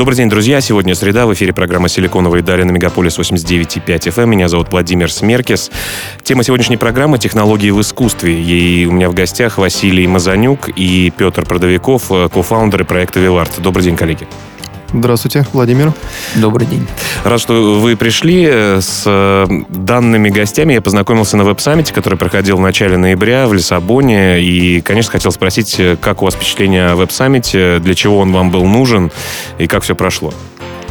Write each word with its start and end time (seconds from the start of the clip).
Добрый 0.00 0.16
день, 0.16 0.30
друзья. 0.30 0.62
Сегодня 0.62 0.94
среда. 0.94 1.26
В 1.26 1.34
эфире 1.34 1.52
программа 1.52 1.90
«Силиконовые 1.90 2.42
дали» 2.42 2.62
на 2.62 2.70
Мегаполис 2.70 3.18
89,5 3.18 3.84
FM. 3.84 4.28
Меня 4.28 4.48
зовут 4.48 4.72
Владимир 4.72 5.12
Смеркис. 5.12 5.70
Тема 6.22 6.42
сегодняшней 6.42 6.78
программы— 6.78 7.18
технологии 7.18 7.68
в 7.68 7.78
искусстве. 7.82 8.32
И 8.32 8.86
у 8.86 8.92
меня 8.92 9.10
в 9.10 9.12
гостях 9.12 9.58
Василий 9.58 10.06
Мазанюк 10.06 10.70
и 10.70 11.12
Петр 11.14 11.44
Продовиков, 11.44 12.08
co-founder 12.08 12.79
ы 12.79 12.86
проекта 12.86 13.20
VIVART. 13.20 13.60
Добрый 13.60 13.84
день, 13.84 13.96
коллеги. 13.96 14.26
Здравствуйте, 14.92 15.46
Владимир. 15.52 15.92
Добрый 16.34 16.66
день. 16.66 16.86
Рад, 17.22 17.40
что 17.40 17.78
вы 17.80 17.96
пришли. 17.96 18.44
С 18.46 19.04
э, 19.06 19.46
данными 19.68 20.30
гостями 20.30 20.72
я 20.72 20.80
познакомился 20.80 21.36
на 21.36 21.44
веб-саммите, 21.44 21.94
который 21.94 22.18
проходил 22.18 22.56
в 22.56 22.60
начале 22.60 22.96
ноября 22.96 23.46
в 23.46 23.54
Лиссабоне. 23.54 24.40
И, 24.40 24.80
конечно, 24.80 25.12
хотел 25.12 25.30
спросить, 25.30 25.78
э, 25.78 25.96
как 26.00 26.22
у 26.22 26.24
вас 26.24 26.34
впечатление 26.34 26.88
о 26.88 26.96
веб-саммите, 26.96 27.78
для 27.78 27.94
чего 27.94 28.18
он 28.18 28.32
вам 28.32 28.50
был 28.50 28.64
нужен 28.64 29.12
и 29.58 29.68
как 29.68 29.84
все 29.84 29.94
прошло. 29.94 30.34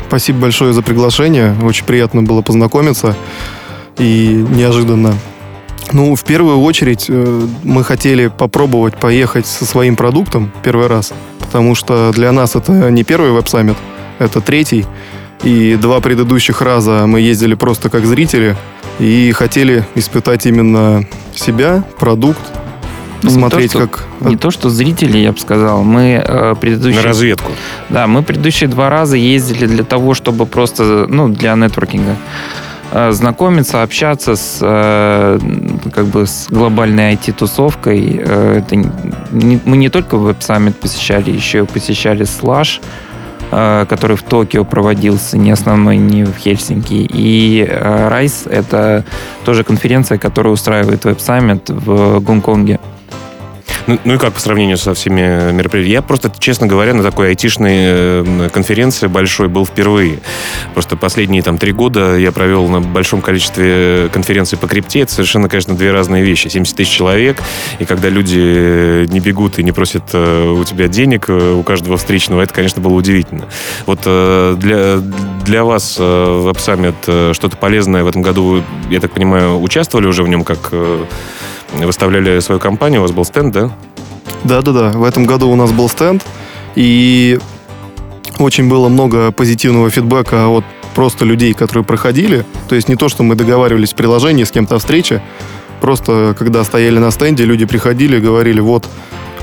Спасибо 0.08 0.39
большое 0.39 0.72
за 0.72 0.81
приглашение. 0.81 1.55
Очень 1.61 1.86
приятно 1.86 2.23
было 2.23 2.41
познакомиться. 2.41 3.16
И 3.97 4.45
неожиданно 4.50 5.13
ну, 5.94 6.16
в 6.16 6.24
первую 6.24 6.60
очередь 6.60 7.06
э, 7.10 7.48
мы 7.64 7.84
хотели 7.84 8.28
попробовать 8.28 8.96
поехать 8.96 9.46
со 9.46 9.66
своим 9.66 9.96
продуктом 9.96 10.52
первый 10.64 10.88
раз, 10.88 11.14
потому 11.40 11.76
что 11.76 12.12
для 12.14 12.31
нас 12.31 12.56
это 12.56 12.92
не 12.92 13.04
первый 13.04 13.31
веб-саммит, 13.31 13.78
это 14.20 14.42
третий. 14.42 14.86
И 15.44 15.78
два 15.81 16.02
предыдущих 16.02 16.62
раза 16.62 17.06
мы 17.08 17.22
ездили 17.22 17.56
просто 17.56 17.90
как 17.90 18.06
зрители 18.06 18.58
и 19.00 19.31
хотели 19.31 19.86
испытать 19.96 20.46
именно 20.46 21.06
себя, 21.34 21.84
продукт, 21.98 22.42
посмотреть, 23.22 23.74
не 23.74 23.80
то, 23.80 23.88
как... 23.88 24.06
Не 24.20 24.38
то, 24.38 24.52
что 24.52 24.70
зрители, 24.70 25.18
я 25.18 25.31
бы 25.31 25.40
сказал. 25.40 25.84
Мы 25.84 26.22
э, 26.26 26.56
предыдущие... 26.59 27.02
На 27.02 27.08
разведку. 27.08 27.52
Да, 27.90 28.08
мы 28.08 28.24
предыдущие 28.24 28.70
два 28.70 28.90
раза 28.90 29.18
ездили 29.18 29.66
для 29.66 29.84
того, 29.84 30.14
чтобы 30.14 30.46
просто, 30.46 31.06
ну, 31.08 31.30
для 31.30 31.56
нетворкинга 31.56 32.16
э, 32.92 33.12
знакомиться, 33.12 33.84
общаться 33.84 34.36
с 34.36 34.59
э, 34.62 35.40
как 35.90 36.06
бы 36.06 36.26
с 36.28 36.48
глобальной 36.50 37.14
IT-тусовкой. 37.14 38.22
Э, 38.23 38.59
это 38.59 38.76
не, 38.76 39.59
мы 39.66 39.78
не 39.78 39.90
только 39.90 40.18
веб-саммит 40.18 40.80
посещали, 40.80 41.31
еще 41.31 41.66
посещали 41.66 42.26
Slash, 42.26 42.81
Э, 43.52 43.86
который 43.90 44.16
в 44.16 44.22
Токио 44.23 44.64
проводился, 44.64 45.38
не 45.38 45.50
основной, 45.50 45.98
не 45.98 46.23
в 46.23 46.38
Хельсинки. 46.38 46.94
И 46.94 47.66
RISE 47.68 48.48
э,— 48.48 48.50
это 48.52 49.06
тоже 49.44 49.64
конференция, 49.64 50.20
которая 50.20 50.54
устраивает 50.54 51.06
веб-саммит 51.06 51.70
в 51.70 52.20
Гонконге. 52.20 52.80
Ну, 53.90 53.98
ну 54.06 54.14
и 54.14 54.18
как 54.20 54.34
по 54.34 54.40
сравнению 54.40 54.78
со 54.78 54.94
всеми 54.94 55.52
мероприятиями? 55.52 55.94
Я 55.94 56.02
просто, 56.04 56.32
честно 56.38 56.68
говоря, 56.68 56.94
на 56.94 57.02
такой 57.02 57.30
айтишной 57.30 57.73
э, 57.76 58.50
конференции 58.54 59.08
большой 59.08 59.48
был 59.48 59.66
впервые. 59.66 60.20
Просто 60.76 60.96
последние 60.96 61.42
там 61.42 61.58
три 61.58 61.72
года 61.72 62.16
я 62.16 62.31
провел 62.31 62.68
на 62.68 62.81
большом 62.81 63.22
количестве 63.22 64.08
конференций 64.14 64.59
по 64.59 64.68
крипте. 64.68 65.00
Это 65.00 65.14
совершенно, 65.14 65.50
конечно, 65.50 65.73
две 65.73 65.92
разные 65.92 66.23
вещи. 66.23 66.50
70 66.50 66.78
тысяч 66.78 66.92
человек, 66.92 67.42
и 67.80 67.86
когда 67.86 68.09
люди 68.09 69.08
не 69.12 69.20
бегут 69.20 69.58
и 69.58 69.64
не 69.64 69.72
просят 69.72 70.03
э, 70.14 70.52
у 70.52 70.64
тебя 70.66 70.88
денег, 70.88 71.26
э, 71.28 71.53
у 71.53 71.64
каждого 71.64 71.98
встречного, 71.98 72.44
это, 72.44 72.53
конечно, 72.53 72.84
было 72.84 72.94
удивительно. 72.94 73.48
Вот 73.88 74.02
для, 74.02 74.98
для 75.46 75.64
вас 75.64 75.96
веб-саммит 75.98 76.96
что-то 77.02 77.58
полезное 77.58 78.03
в 78.03 78.08
этом 78.08 78.22
году, 78.22 78.62
я 78.92 79.00
так 79.00 79.13
понимаю, 79.13 79.59
участвовали 79.59 80.06
уже 80.06 80.22
в 80.22 80.28
нем 80.28 80.44
как 80.44 80.72
выставляли 81.74 82.40
свою 82.40 82.59
компанию, 82.59 83.02
у 83.02 83.03
вас 83.03 83.12
был 83.12 83.25
стенд, 83.25 83.53
да? 83.53 83.72
Да-да-да, 84.44 84.91
в 84.91 85.03
этом 85.03 85.25
году 85.25 85.50
у 85.50 85.56
нас 85.56 85.72
был 85.72 85.90
стенд, 85.90 86.25
и 86.75 87.40
очень 88.38 88.69
было 88.69 88.90
много 88.90 89.31
позитивного 89.31 89.90
фидбэка 89.90 90.47
от 90.47 90.63
просто 90.96 91.25
людей, 91.25 91.53
которые 91.53 91.84
проходили. 91.84 92.46
То 92.68 92.75
есть 92.75 92.88
не 92.88 92.96
то, 92.96 93.09
что 93.09 93.24
мы 93.24 93.35
договаривались 93.35 93.94
в 93.94 93.96
приложении 93.96 94.44
с 94.44 94.52
кем-то 94.52 94.75
о 94.75 94.80
встрече, 94.80 95.22
просто 95.81 96.35
когда 96.38 96.63
стояли 96.63 97.00
на 97.00 97.12
стенде, 97.12 97.46
люди 97.46 97.66
приходили 97.66 98.19
говорили, 98.19 98.59
вот, 98.59 98.88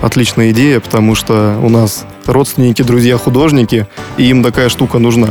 отличная 0.00 0.50
идея, 0.50 0.80
потому 0.80 1.14
что 1.14 1.58
у 1.62 1.68
нас 1.68 2.04
родственники, 2.26 2.82
друзья, 2.82 3.16
художники, 3.16 3.86
и 4.16 4.24
им 4.24 4.42
такая 4.42 4.68
штука 4.68 4.98
нужна. 4.98 5.28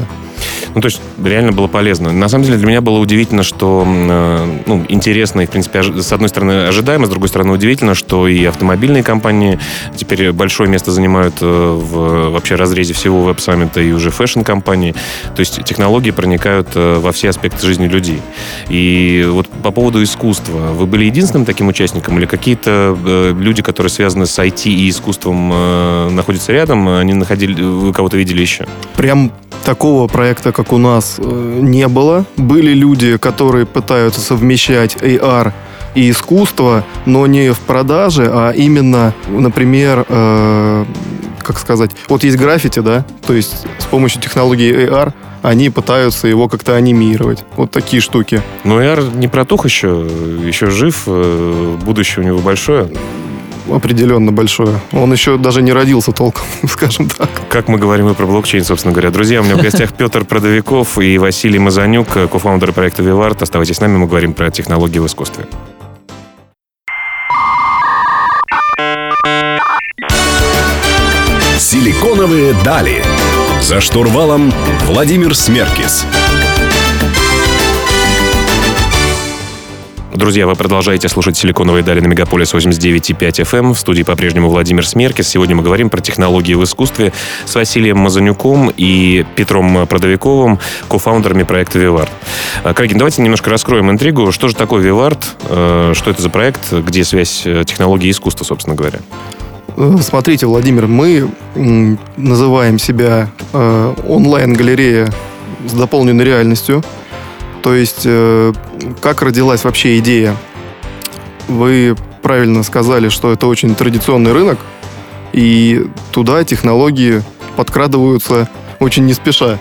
Ну, 0.75 0.81
то 0.81 0.87
есть 0.87 1.01
реально 1.23 1.53
было 1.53 1.67
полезно. 1.67 2.11
На 2.11 2.27
самом 2.27 2.43
деле 2.43 2.57
для 2.57 2.67
меня 2.67 2.81
было 2.81 2.99
удивительно, 2.99 3.43
что, 3.43 3.85
э, 3.87 4.59
ну, 4.65 4.85
интересно 4.89 5.41
и, 5.41 5.45
в 5.45 5.49
принципе, 5.49 5.83
с 5.83 6.11
одной 6.11 6.29
стороны 6.29 6.67
ожидаемо, 6.67 7.05
с 7.05 7.09
другой 7.09 7.29
стороны 7.29 7.53
удивительно, 7.53 7.95
что 7.95 8.27
и 8.27 8.43
автомобильные 8.43 9.01
компании 9.03 9.57
теперь 9.95 10.31
большое 10.33 10.69
место 10.69 10.91
занимают 10.91 11.35
э, 11.41 11.45
в 11.45 12.29
вообще 12.29 12.55
разрезе 12.55 12.93
всего 12.93 13.23
Web 13.23 13.40
Summit 13.40 13.74
а 13.74 13.79
и 13.79 13.91
уже 13.91 14.11
fashion-компании. 14.11 14.93
То 15.35 15.39
есть 15.39 15.63
технологии 15.63 16.11
проникают 16.11 16.69
э, 16.75 16.99
во 16.99 17.11
все 17.13 17.29
аспекты 17.29 17.65
жизни 17.65 17.87
людей. 17.87 18.21
И 18.69 19.25
вот 19.29 19.47
по 19.47 19.71
поводу 19.71 20.03
искусства. 20.03 20.73
Вы 20.73 20.85
были 20.85 21.05
единственным 21.05 21.45
таким 21.45 21.67
участником 21.67 22.17
или 22.17 22.25
какие-то 22.25 22.97
люди, 23.37 23.61
которые 23.61 23.89
связаны 23.89 24.25
с 24.25 24.37
IT 24.37 24.69
и 24.69 24.89
искусством, 24.89 25.49
находятся 26.13 26.51
рядом? 26.51 26.87
Они 26.87 27.13
находили, 27.13 27.61
вы 27.61 27.93
кого-то 27.93 28.17
видели 28.17 28.41
еще? 28.41 28.65
Прям 28.95 29.31
такого 29.65 30.07
проекта, 30.07 30.34
как 30.41 30.73
у 30.73 30.77
нас, 30.77 31.15
э, 31.17 31.59
не 31.61 31.87
было. 31.87 32.25
Были 32.37 32.73
люди, 32.73 33.17
которые 33.17 33.65
пытаются 33.65 34.21
совмещать 34.21 34.95
AR 34.97 35.53
и 35.95 36.09
искусство, 36.09 36.83
но 37.05 37.25
не 37.27 37.53
в 37.53 37.59
продаже, 37.59 38.29
а 38.31 38.51
именно, 38.51 39.13
например, 39.27 40.05
э, 40.07 40.85
как 41.39 41.59
сказать, 41.59 41.91
вот 42.09 42.23
есть 42.23 42.37
граффити, 42.37 42.79
да, 42.79 43.05
то 43.25 43.33
есть 43.33 43.65
с 43.79 43.85
помощью 43.85 44.21
технологии 44.21 44.87
AR 44.87 45.13
они 45.41 45.69
пытаются 45.69 46.27
его 46.27 46.49
как-то 46.49 46.75
анимировать. 46.75 47.43
Вот 47.55 47.69
такие 47.69 48.01
штуки. 48.01 48.41
Но 48.63 48.81
AR 48.81 49.15
не 49.15 49.27
протух 49.27 49.65
еще, 49.65 50.07
еще 50.43 50.71
жив, 50.71 51.03
э, 51.05 51.77
будущее 51.85 52.23
у 52.23 52.27
него 52.27 52.39
большое 52.39 52.89
определенно 53.71 54.31
большое. 54.31 54.79
Он 54.91 55.11
еще 55.11 55.37
даже 55.37 55.61
не 55.61 55.73
родился 55.73 56.11
толком, 56.11 56.43
скажем 56.69 57.09
так. 57.09 57.29
Как 57.49 57.67
мы 57.67 57.77
говорим 57.77 58.09
и 58.09 58.13
про 58.13 58.25
блокчейн, 58.25 58.63
собственно 58.63 58.93
говоря. 58.93 59.09
Друзья, 59.11 59.41
у 59.41 59.43
меня 59.43 59.55
в 59.55 59.61
гостях 59.61 59.93
Петр 59.97 60.25
Продовиков 60.25 60.97
и 60.97 61.17
Василий 61.17 61.59
Мазанюк, 61.59 62.07
кофаундеры 62.31 62.73
проекта 62.73 63.03
Виварт. 63.03 63.41
Оставайтесь 63.41 63.77
с 63.77 63.81
нами, 63.81 63.97
мы 63.97 64.07
говорим 64.07 64.33
про 64.33 64.49
технологии 64.51 64.99
в 64.99 65.05
искусстве. 65.05 65.45
Силиконовые 71.57 72.53
дали. 72.63 73.03
За 73.61 73.81
штурвалом 73.81 74.53
Владимир 74.85 75.33
Смеркис. 75.35 76.05
Друзья, 80.15 80.47
вы 80.47 80.55
продолжаете 80.55 81.09
слушать 81.09 81.35
«Силиконовые 81.35 81.83
дали» 81.83 81.99
на 81.99 82.07
Мегаполис 82.07 82.53
89,5 82.53 83.43
FM. 83.43 83.73
В 83.73 83.77
студии 83.77 84.03
по-прежнему 84.03 84.47
Владимир 84.47 84.87
Смеркис. 84.87 85.27
Сегодня 85.27 85.57
мы 85.57 85.63
говорим 85.63 85.89
про 85.89 85.99
технологии 85.99 86.53
в 86.53 86.63
искусстве 86.63 87.11
с 87.43 87.53
Василием 87.53 87.97
Мазанюком 87.97 88.71
и 88.77 89.25
Петром 89.35 89.85
Продовиковым, 89.85 90.59
кофаундерами 90.87 91.43
проекта 91.43 91.79
«Вивард». 91.79 92.09
А, 92.63 92.73
коллеги, 92.73 92.93
давайте 92.93 93.23
немножко 93.23 93.49
раскроем 93.49 93.91
интригу. 93.91 94.31
Что 94.31 94.47
же 94.47 94.55
такое 94.55 94.81
«Вивард»? 94.81 95.35
А, 95.49 95.91
что 95.93 96.11
это 96.11 96.21
за 96.21 96.29
проект? 96.29 96.71
Где 96.71 97.03
связь 97.03 97.41
э, 97.45 97.65
технологии 97.65 98.07
и 98.07 98.11
искусства, 98.11 98.45
собственно 98.45 98.77
говоря? 98.77 98.99
Э, 99.75 99.97
смотрите, 100.01 100.45
Владимир, 100.45 100.87
мы 100.87 101.29
называем 102.15 102.79
себя 102.79 103.31
э, 103.51 103.93
онлайн-галерея 104.07 105.11
с 105.67 105.73
дополненной 105.73 106.23
реальностью– 106.23 106.85
то 107.65 107.73
есть, 107.73 108.03
э, 108.05 108.53
как 109.01 109.23
родилась 109.23 109.63
вообще 109.63 109.97
идея? 109.97 110.37
Вы 111.47 111.95
правильно 112.21 112.61
сказали, 112.61 113.09
что 113.09 113.31
это 113.31 113.47
очень 113.47 113.73
традиционный 113.73 114.33
рынок, 114.33 114.59
и 115.33 115.87
туда 116.11 116.43
технологии 116.43 117.23
подкрадываются 117.55 118.47
очень 118.79 119.07
не 119.07 119.15
спеша. 119.15 119.57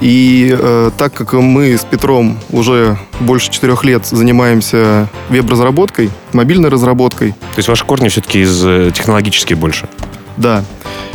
И 0.00 0.52
э, 0.52 0.90
так 0.98 1.14
как 1.14 1.34
мы 1.34 1.78
с 1.78 1.84
Петром 1.84 2.40
уже 2.50 2.98
больше 3.20 3.52
четырех 3.52 3.84
лет 3.84 4.04
занимаемся 4.04 5.08
веб-разработкой, 5.28 6.10
мобильной 6.32 6.70
разработкой. 6.70 7.34
То 7.54 7.58
есть 7.58 7.68
ваши 7.68 7.84
корни 7.84 8.08
все-таки 8.08 8.40
из 8.40 8.66
э, 8.66 8.90
технологические 8.92 9.56
больше? 9.56 9.88
Да. 10.36 10.64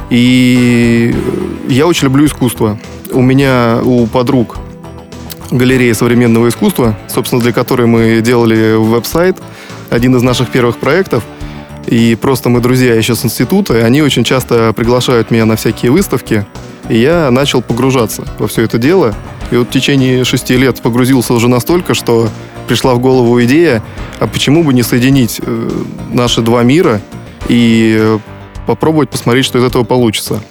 И 0.09 1.13
я 1.67 1.85
очень 1.85 2.05
люблю 2.05 2.25
искусство. 2.25 2.79
У 3.11 3.21
меня, 3.21 3.81
у 3.83 4.07
подруг 4.07 4.55
галерея 5.57 5.93
современного 5.93 6.49
искусства, 6.49 6.97
собственно, 7.07 7.41
для 7.41 7.53
которой 7.53 7.87
мы 7.87 8.21
делали 8.21 8.75
веб-сайт, 8.75 9.37
один 9.89 10.15
из 10.15 10.23
наших 10.23 10.49
первых 10.49 10.77
проектов. 10.77 11.23
И 11.87 12.15
просто 12.15 12.49
мы 12.49 12.59
друзья 12.59 12.95
еще 12.95 13.13
с 13.15 13.25
института, 13.25 13.85
они 13.85 14.01
очень 14.01 14.23
часто 14.23 14.73
приглашают 14.73 15.31
меня 15.31 15.45
на 15.45 15.55
всякие 15.55 15.91
выставки. 15.91 16.45
И 16.89 16.97
я 16.97 17.29
начал 17.31 17.61
погружаться 17.61 18.23
во 18.39 18.47
все 18.47 18.63
это 18.63 18.77
дело. 18.77 19.13
И 19.51 19.55
вот 19.55 19.67
в 19.67 19.71
течение 19.71 20.23
шести 20.25 20.57
лет 20.57 20.81
погрузился 20.81 21.33
уже 21.33 21.47
настолько, 21.47 21.93
что 21.93 22.29
пришла 22.67 22.93
в 22.95 22.99
голову 22.99 23.41
идея, 23.43 23.83
а 24.19 24.27
почему 24.27 24.63
бы 24.63 24.73
не 24.73 24.83
соединить 24.83 25.39
э, 25.43 25.69
наши 26.11 26.41
два 26.41 26.63
мира 26.63 27.01
и 27.49 27.95
э, 27.99 28.19
попробовать 28.65 29.09
посмотреть, 29.09 29.45
что 29.45 29.59
из 29.59 29.63
этого 29.63 29.83
получится. 29.83 30.41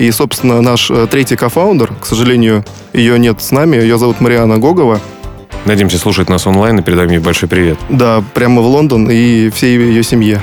И, 0.00 0.10
собственно, 0.12 0.62
наш 0.62 0.90
э, 0.90 1.06
третий 1.10 1.36
кофаундер, 1.36 1.92
к 2.00 2.06
сожалению, 2.06 2.64
ее 2.94 3.18
нет 3.18 3.42
с 3.42 3.50
нами, 3.50 3.76
ее 3.76 3.98
зовут 3.98 4.22
Мариана 4.22 4.56
Гогова. 4.56 4.98
Надеемся, 5.66 5.98
слушает 5.98 6.30
нас 6.30 6.46
онлайн 6.46 6.78
и 6.78 6.82
передаем 6.82 7.10
ей 7.10 7.18
большой 7.18 7.50
привет. 7.50 7.76
Да, 7.90 8.24
прямо 8.32 8.62
в 8.62 8.66
Лондон 8.66 9.10
и 9.10 9.50
всей 9.50 9.76
ее 9.76 10.02
семье. 10.02 10.40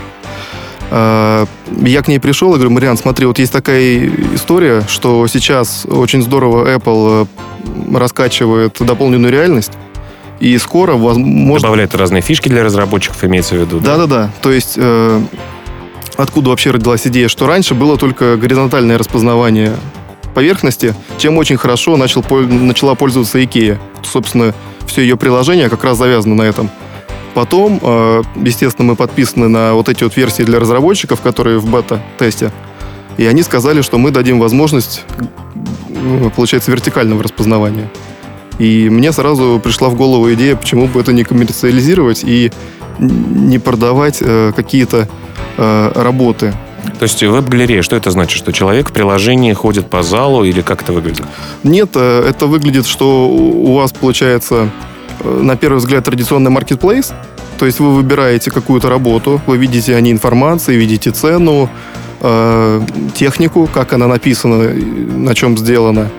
А, 0.91 1.47
я 1.71 2.03
к 2.03 2.07
ней 2.07 2.19
пришел 2.19 2.51
и 2.51 2.53
говорю, 2.53 2.69
Мариан, 2.69 2.97
смотри, 2.97 3.25
вот 3.25 3.39
есть 3.39 3.51
такая 3.51 4.11
история, 4.35 4.83
что 4.87 5.25
сейчас 5.25 5.87
очень 5.89 6.21
здорово 6.21 6.71
Apple 6.75 7.27
э, 7.91 7.97
раскачивает 7.97 8.77
дополненную 8.79 9.33
реальность, 9.33 9.71
и 10.39 10.55
скоро 10.59 10.93
возможно... 10.93 11.63
Добавляет 11.63 11.95
разные 11.95 12.21
фишки 12.21 12.47
для 12.47 12.63
разработчиков, 12.63 13.23
имеется 13.23 13.55
в 13.55 13.57
виду. 13.57 13.79
Да-да-да. 13.79 14.29
То 14.43 14.51
есть 14.51 14.75
э, 14.77 15.19
откуда 16.17 16.49
вообще 16.49 16.71
родилась 16.71 17.05
идея, 17.07 17.27
что 17.27 17.47
раньше 17.47 17.73
было 17.73 17.97
только 17.97 18.35
горизонтальное 18.35 18.97
распознавание 18.97 19.75
поверхности, 20.33 20.93
чем 21.17 21.37
очень 21.37 21.57
хорошо 21.57 21.97
начал, 21.97 22.23
начала 22.29 22.95
пользоваться 22.95 23.39
IKEA. 23.39 23.77
Собственно, 24.03 24.53
все 24.85 25.01
ее 25.01 25.17
приложение 25.17 25.69
как 25.69 25.83
раз 25.83 25.97
завязано 25.97 26.35
на 26.35 26.43
этом. 26.43 26.69
Потом, 27.33 27.79
э, 27.81 28.23
естественно, 28.35 28.87
мы 28.87 28.95
подписаны 28.95 29.47
на 29.47 29.73
вот 29.73 29.89
эти 29.89 30.03
вот 30.03 30.15
версии 30.17 30.43
для 30.43 30.59
разработчиков, 30.59 31.21
которые 31.21 31.59
в 31.59 31.69
бета-тесте. 31.69 32.51
И 33.17 33.25
они 33.25 33.43
сказали, 33.43 33.81
что 33.81 33.97
мы 33.97 34.11
дадим 34.11 34.39
возможность, 34.39 35.03
получается, 36.35 36.71
вертикального 36.71 37.23
распознавания. 37.23 37.89
И 38.59 38.89
мне 38.89 39.11
сразу 39.11 39.61
пришла 39.63 39.89
в 39.89 39.95
голову 39.95 40.33
идея, 40.33 40.55
почему 40.55 40.87
бы 40.87 40.99
это 40.99 41.13
не 41.13 41.23
коммерциализировать 41.23 42.23
и 42.23 42.51
не 42.99 43.59
продавать 43.59 44.17
э, 44.21 44.51
какие-то 44.55 45.07
э, 45.57 45.91
работы. 45.95 46.53
То 46.99 47.03
есть 47.03 47.21
веб-галерея, 47.21 47.81
что 47.81 47.95
это 47.95 48.11
значит? 48.11 48.37
Что 48.37 48.51
человек 48.51 48.89
в 48.89 48.93
приложении 48.93 49.53
ходит 49.53 49.89
по 49.89 50.03
залу 50.03 50.43
или 50.43 50.61
как 50.61 50.83
это 50.83 50.93
выглядит? 50.93 51.25
Нет, 51.63 51.91
э, 51.95 52.27
это 52.27 52.47
выглядит, 52.47 52.87
что 52.87 53.29
у 53.29 53.73
вас 53.75 53.91
получается 53.91 54.69
э, 55.19 55.39
на 55.41 55.55
первый 55.55 55.77
взгляд 55.77 56.05
традиционный 56.05 56.51
маркетплейс. 56.51 57.13
То 57.59 57.65
есть 57.65 57.79
вы 57.79 57.93
выбираете 57.95 58.51
какую-то 58.51 58.89
работу, 58.89 59.41
вы 59.47 59.57
видите 59.57 59.95
о 59.95 60.01
ней 60.01 60.11
информацию, 60.11 60.77
видите 60.77 61.11
цену, 61.11 61.69
э, 62.21 62.81
технику, 63.15 63.69
как 63.71 63.93
она 63.93 64.07
написана, 64.07 64.73
на 64.73 65.35
чем 65.35 65.57
сделана, 65.57 66.09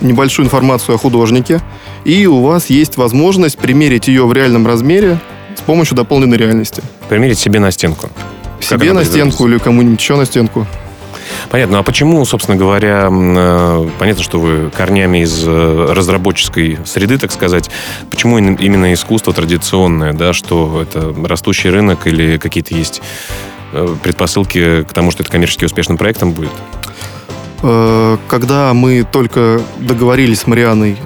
небольшую 0.00 0.46
информацию 0.46 0.94
о 0.94 0.98
художнике, 0.98 1.60
и 2.04 2.26
у 2.26 2.42
вас 2.42 2.70
есть 2.70 2.96
возможность 2.96 3.58
примерить 3.58 4.08
ее 4.08 4.26
в 4.26 4.32
реальном 4.32 4.66
размере 4.66 5.18
с 5.56 5.60
помощью 5.60 5.96
дополненной 5.96 6.36
реальности. 6.36 6.82
Примерить 7.08 7.38
себе 7.38 7.60
на 7.60 7.70
стенку. 7.70 8.08
Себе 8.62 8.92
на 8.92 9.04
стенку 9.04 9.46
или 9.46 9.58
кому-нибудь 9.58 10.00
еще 10.00 10.16
на 10.16 10.24
стенку. 10.24 10.66
Понятно. 11.50 11.78
А 11.78 11.82
почему, 11.82 12.24
собственно 12.24 12.56
говоря, 12.56 13.08
э, 13.10 13.88
понятно, 13.98 14.22
что 14.22 14.38
вы 14.40 14.70
корнями 14.70 15.22
из 15.22 15.42
э, 15.46 15.86
разработческой 15.92 16.78
среды, 16.84 17.18
так 17.18 17.32
сказать, 17.32 17.70
почему 18.10 18.38
именно 18.38 18.92
искусство 18.92 19.32
традиционное, 19.32 20.12
да, 20.12 20.32
что 20.32 20.82
это 20.82 21.14
растущий 21.24 21.70
рынок 21.70 22.06
или 22.06 22.38
какие-то 22.38 22.74
есть 22.74 23.02
э, 23.72 23.96
предпосылки 24.02 24.82
к 24.84 24.92
тому, 24.92 25.10
что 25.10 25.22
это 25.22 25.32
коммерчески 25.32 25.64
успешным 25.64 25.98
проектом 25.98 26.32
будет? 26.32 26.52
Когда 28.26 28.74
мы 28.74 29.04
только 29.04 29.60
договорились 29.78 30.40
с 30.40 30.46
Марианой 30.48 30.96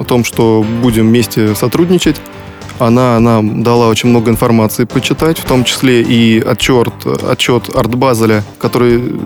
о 0.00 0.04
том, 0.04 0.24
что 0.24 0.64
будем 0.80 1.08
вместе 1.08 1.54
сотрудничать, 1.54 2.16
она 2.78 3.18
нам 3.20 3.62
дала 3.62 3.88
очень 3.88 4.08
много 4.08 4.30
информации 4.30 4.84
почитать, 4.84 5.38
в 5.38 5.44
том 5.44 5.64
числе 5.64 6.02
и 6.02 6.40
отчет, 6.40 6.88
отчет 7.28 7.74
Арт 7.74 7.94
Базеля, 7.94 8.44
который 8.58 9.16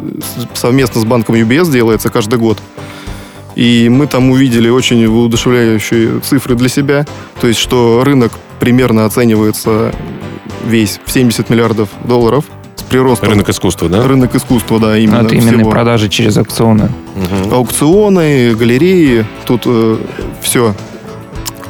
совместно 0.54 1.00
с 1.00 1.04
банком 1.04 1.34
UBS 1.34 1.70
делается 1.70 2.08
каждый 2.08 2.38
год. 2.38 2.58
И 3.54 3.88
мы 3.90 4.06
там 4.06 4.30
увидели 4.30 4.68
очень 4.68 5.06
воодушевляющие 5.08 6.20
цифры 6.20 6.54
для 6.54 6.68
себя. 6.68 7.06
То 7.40 7.46
есть, 7.46 7.60
что 7.60 8.02
рынок 8.04 8.32
примерно 8.60 9.04
оценивается 9.04 9.92
весь 10.66 11.00
в 11.04 11.10
70 11.10 11.50
миллиардов 11.50 11.90
долларов 12.04 12.44
с 12.76 12.82
приростом. 12.82 13.28
Рынок 13.28 13.50
искусства, 13.50 13.88
да? 13.88 14.06
Рынок 14.06 14.34
искусства, 14.34 14.78
да, 14.78 14.96
именно. 14.96 15.26
Это 15.26 15.34
именно 15.34 15.58
всего. 15.58 15.70
продажи 15.70 16.08
через 16.08 16.36
аукционы. 16.38 16.90
Угу. 17.16 17.54
Аукционы, 17.54 18.54
галереи, 18.54 19.26
тут 19.44 19.62
э, 19.66 19.98
все. 20.40 20.74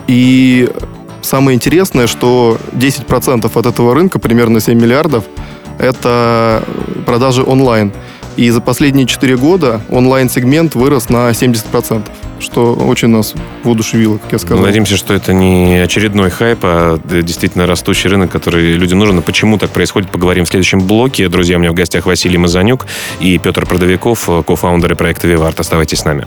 И 0.06 0.68
Самое 1.22 1.54
интересное, 1.54 2.06
что 2.06 2.58
10% 2.72 3.50
от 3.54 3.66
этого 3.66 3.94
рынка, 3.94 4.18
примерно 4.18 4.60
7 4.60 4.78
миллиардов, 4.78 5.24
это 5.78 6.62
продажи 7.06 7.42
онлайн. 7.42 7.92
И 8.36 8.48
за 8.50 8.60
последние 8.60 9.06
4 9.06 9.36
года 9.36 9.82
онлайн-сегмент 9.90 10.74
вырос 10.74 11.10
на 11.10 11.30
70%, 11.30 12.02
что 12.40 12.72
очень 12.74 13.08
нас 13.08 13.34
воодушевило, 13.62 14.16
как 14.16 14.32
я 14.32 14.38
сказал. 14.38 14.58
Мы 14.58 14.66
надеемся, 14.66 14.96
что 14.96 15.12
это 15.12 15.34
не 15.34 15.76
очередной 15.76 16.30
хайп, 16.30 16.60
а 16.62 16.98
действительно 17.04 17.66
растущий 17.66 18.08
рынок, 18.08 18.30
который 18.30 18.72
людям 18.72 19.00
нужен. 19.00 19.18
И 19.18 19.22
почему 19.22 19.58
так 19.58 19.70
происходит, 19.70 20.10
поговорим 20.10 20.46
в 20.46 20.48
следующем 20.48 20.80
блоке. 20.80 21.28
Друзья, 21.28 21.56
у 21.56 21.60
меня 21.60 21.72
в 21.72 21.74
гостях 21.74 22.06
Василий 22.06 22.38
Мазанюк 22.38 22.86
и 23.20 23.36
Петр 23.38 23.66
Продовиков, 23.66 24.28
кофаундеры 24.46 24.96
проекта 24.96 25.28
«Виварт». 25.28 25.60
Оставайтесь 25.60 25.98
с 25.98 26.04
нами. 26.06 26.26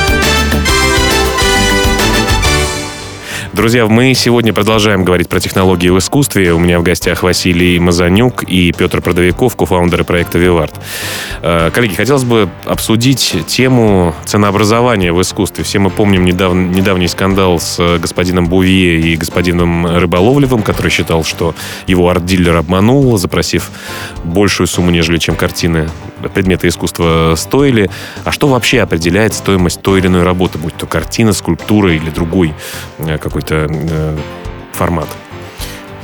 Друзья, 3.53 3.85
мы 3.85 4.13
сегодня 4.13 4.53
продолжаем 4.53 5.03
говорить 5.03 5.27
про 5.27 5.41
технологии 5.41 5.89
в 5.89 5.97
искусстве. 5.97 6.53
У 6.53 6.59
меня 6.59 6.79
в 6.79 6.83
гостях 6.83 7.21
Василий 7.21 7.79
Мазанюк 7.79 8.43
и 8.43 8.71
Петр 8.71 9.01
Продовиков, 9.01 9.57
кофаундеры 9.57 10.05
проекта 10.05 10.37
«Вивард». 10.37 10.73
Э, 11.41 11.69
коллеги, 11.69 11.95
хотелось 11.95 12.23
бы 12.23 12.47
обсудить 12.63 13.35
тему 13.47 14.15
ценообразования 14.23 15.11
в 15.11 15.21
искусстве. 15.21 15.65
Все 15.65 15.79
мы 15.79 15.89
помним 15.89 16.23
недав... 16.23 16.53
недавний 16.53 17.09
скандал 17.09 17.59
с 17.59 17.97
господином 17.99 18.47
Бувье 18.47 19.01
и 19.01 19.17
господином 19.17 19.97
Рыболовлевым, 19.97 20.63
который 20.63 20.89
считал, 20.89 21.25
что 21.25 21.53
его 21.87 22.07
арт-дилер 22.09 22.55
обманул, 22.55 23.17
запросив 23.17 23.69
большую 24.23 24.67
сумму, 24.67 24.91
нежели 24.91 25.17
чем 25.17 25.35
картины 25.35 25.89
предметы 26.29 26.67
искусства 26.67 27.33
стоили. 27.35 27.89
А 28.23 28.31
что 28.31 28.47
вообще 28.47 28.81
определяет 28.81 29.33
стоимость 29.33 29.81
той 29.81 29.99
или 29.99 30.07
иной 30.07 30.23
работы, 30.23 30.57
будь 30.57 30.75
то 30.75 30.85
картина, 30.85 31.33
скульптура 31.33 31.93
или 31.93 32.09
другой 32.09 32.53
э, 32.99 33.17
какой-то 33.17 33.67
э, 33.69 34.17
формат? 34.73 35.07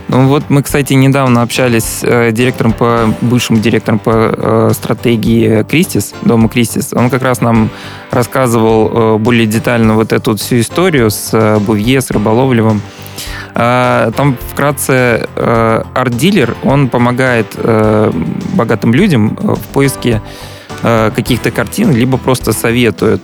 Ну 0.09 0.27
вот 0.27 0.45
мы, 0.49 0.63
кстати, 0.63 0.93
недавно 0.93 1.41
общались 1.41 1.83
с 1.83 2.03
э, 2.03 2.31
директором 2.31 2.71
по 2.71 3.13
бывшим 3.21 3.59
директором 3.59 3.99
по 3.99 4.71
стратегии 4.73 5.63
Кристис, 5.63 6.13
дома 6.21 6.47
Кристис. 6.47 6.93
Он 6.93 7.09
как 7.09 7.23
раз 7.23 7.41
нам 7.41 7.69
рассказывал 8.09 9.17
более 9.19 9.45
детально 9.45 9.95
вот 9.95 10.13
эту 10.13 10.37
всю 10.37 10.61
историю 10.61 11.11
с 11.11 11.59
Бувье, 11.59 11.99
с 11.99 12.09
Рыболовлевым. 12.09 12.81
А, 13.59 14.11
там 14.11 14.37
вкратце 14.51 15.27
э, 15.35 15.83
арт-дилер, 15.95 16.55
он 16.63 16.89
помогает 16.89 17.47
э, 17.55 18.11
богатым 18.53 18.93
людям 18.93 19.35
э, 19.41 19.55
в 19.55 19.61
поиске 19.73 20.21
каких-то 20.83 21.49
картин, 21.49 21.91
либо 21.91 22.19
просто 22.19 22.53
советует, 22.53 23.21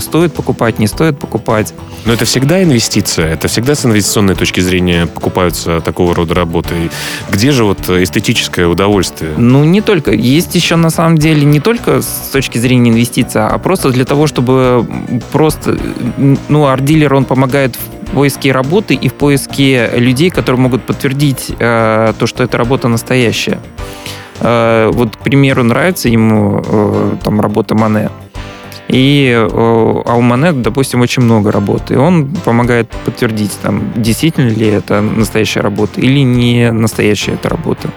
стоит 0.00 0.34
покупать, 0.34 0.78
не 0.78 0.86
стоит 0.86 1.18
покупать. 1.18 1.72
Но 2.04 2.12
это 2.12 2.26
всегда 2.26 2.62
инвестиция, 2.62 3.32
это 3.32 3.48
всегда 3.48 3.74
с 3.74 3.86
инвестиционной 3.86 4.34
точки 4.34 4.60
зрения 4.60 5.06
покупаются 5.06 5.80
такого 5.80 6.14
рода 6.14 6.34
работы. 6.34 6.90
Где 7.30 7.52
же 7.52 7.64
вот 7.64 7.88
эстетическое 7.88 8.66
удовольствие? 8.66 9.32
Ну, 9.38 9.64
не 9.64 9.80
только. 9.80 10.12
Есть 10.12 10.54
еще, 10.54 10.76
на 10.76 10.90
самом 10.90 11.16
деле, 11.16 11.46
не 11.46 11.60
только 11.60 12.02
с 12.02 12.28
точки 12.30 12.58
зрения 12.58 12.90
инвестиций, 12.90 13.46
а 13.46 13.56
просто 13.56 13.88
для 13.88 14.04
того, 14.04 14.26
чтобы 14.26 14.86
просто... 15.32 15.78
Ну, 16.18 16.66
арт-дилер, 16.66 17.14
он 17.14 17.24
помогает 17.24 17.76
в 17.76 17.99
поиске 18.14 18.52
работы 18.52 18.94
и 18.94 19.08
в 19.08 19.14
поиске 19.14 19.90
людей, 19.94 20.30
которые 20.30 20.60
могут 20.60 20.82
подтвердить 20.82 21.52
э, 21.58 22.12
то, 22.18 22.26
что 22.26 22.42
эта 22.42 22.58
работа 22.58 22.88
настоящая. 22.88 23.60
Э, 24.40 24.90
вот, 24.92 25.16
к 25.16 25.20
примеру, 25.20 25.62
нравится 25.62 26.08
ему 26.08 26.62
э, 26.64 27.16
там 27.22 27.40
работа 27.40 27.74
Мане. 27.74 28.10
И, 28.88 29.30
э, 29.30 29.48
а 29.52 30.14
у 30.16 30.20
Мане, 30.20 30.52
допустим, 30.52 31.00
очень 31.00 31.22
много 31.22 31.52
работы. 31.52 31.94
И 31.94 31.96
он 31.96 32.34
помогает 32.44 32.90
подтвердить, 33.04 33.56
там, 33.62 33.92
действительно 33.96 34.48
ли 34.48 34.66
это 34.66 35.00
настоящая 35.00 35.60
работа 35.60 36.00
или 36.00 36.20
не 36.20 36.72
настоящая 36.72 37.32
эта 37.32 37.48
работа. 37.48 37.90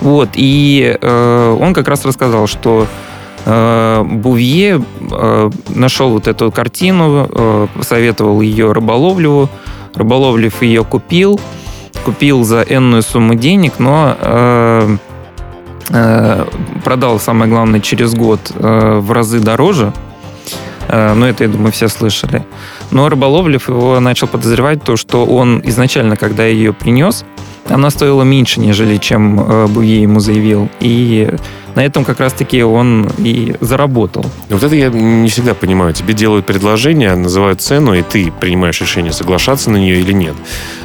Вот, 0.00 0.30
и 0.34 0.98
э, 1.00 1.56
он 1.58 1.72
как 1.72 1.88
раз 1.88 2.04
рассказал, 2.04 2.46
что 2.46 2.86
Бувье 3.46 4.82
э, 5.00 5.50
нашел 5.68 6.10
вот 6.10 6.28
эту 6.28 6.50
картину, 6.50 7.28
э, 7.30 7.66
посоветовал 7.76 8.40
ее 8.40 8.72
Рыболовлеву. 8.72 9.50
Рыболовлев 9.94 10.62
ее 10.62 10.82
купил, 10.84 11.38
купил 12.04 12.42
за 12.44 12.62
энную 12.62 13.02
сумму 13.02 13.34
денег, 13.34 13.74
но 13.78 14.16
э, 14.18 14.96
э, 15.90 16.46
продал, 16.84 17.20
самое 17.20 17.50
главное, 17.50 17.80
через 17.80 18.14
год 18.14 18.40
э, 18.54 18.98
в 18.98 19.12
разы 19.12 19.40
дороже. 19.40 19.92
Э, 20.88 21.14
ну, 21.14 21.26
это, 21.26 21.44
я 21.44 21.50
думаю, 21.50 21.72
все 21.72 21.88
слышали. 21.88 22.44
Но 22.90 23.08
Рыболовлев 23.08 23.68
его 23.68 24.00
начал 24.00 24.26
подозревать 24.26 24.82
то, 24.82 24.96
что 24.96 25.24
он 25.24 25.60
изначально, 25.64 26.16
когда 26.16 26.44
ее 26.44 26.72
принес, 26.72 27.24
она 27.68 27.90
стоила 27.90 28.22
меньше, 28.22 28.60
нежели 28.60 28.98
чем 28.98 29.40
э, 29.40 29.66
Бувье 29.68 30.02
ему 30.02 30.20
заявил. 30.20 30.68
И 30.80 31.30
на 31.74 31.84
этом 31.84 32.04
как 32.04 32.20
раз-таки 32.20 32.62
он 32.62 33.10
и 33.18 33.54
заработал. 33.60 34.24
Вот 34.48 34.62
это 34.62 34.74
я 34.74 34.88
не 34.88 35.28
всегда 35.28 35.54
понимаю. 35.54 35.92
Тебе 35.92 36.14
делают 36.14 36.46
предложение, 36.46 37.14
называют 37.16 37.60
цену, 37.60 37.94
и 37.94 38.02
ты 38.02 38.30
принимаешь 38.30 38.80
решение, 38.80 39.12
соглашаться 39.12 39.70
на 39.70 39.76
нее 39.76 40.00
или 40.00 40.12
нет. 40.12 40.34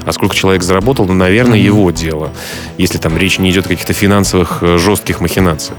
А 0.05 0.11
сколько 0.11 0.35
человек 0.35 0.63
заработал, 0.63 1.05
ну, 1.05 1.13
наверное, 1.13 1.57
Мгм. 1.59 1.65
его 1.65 1.91
дело. 1.91 2.31
Если 2.77 2.97
там 2.97 3.17
речь 3.17 3.39
не 3.39 3.51
идет 3.51 3.65
о 3.65 3.69
каких-то 3.69 3.93
финансовых 3.93 4.59
э, 4.61 4.77
жестких 4.77 5.21
махинациях. 5.21 5.77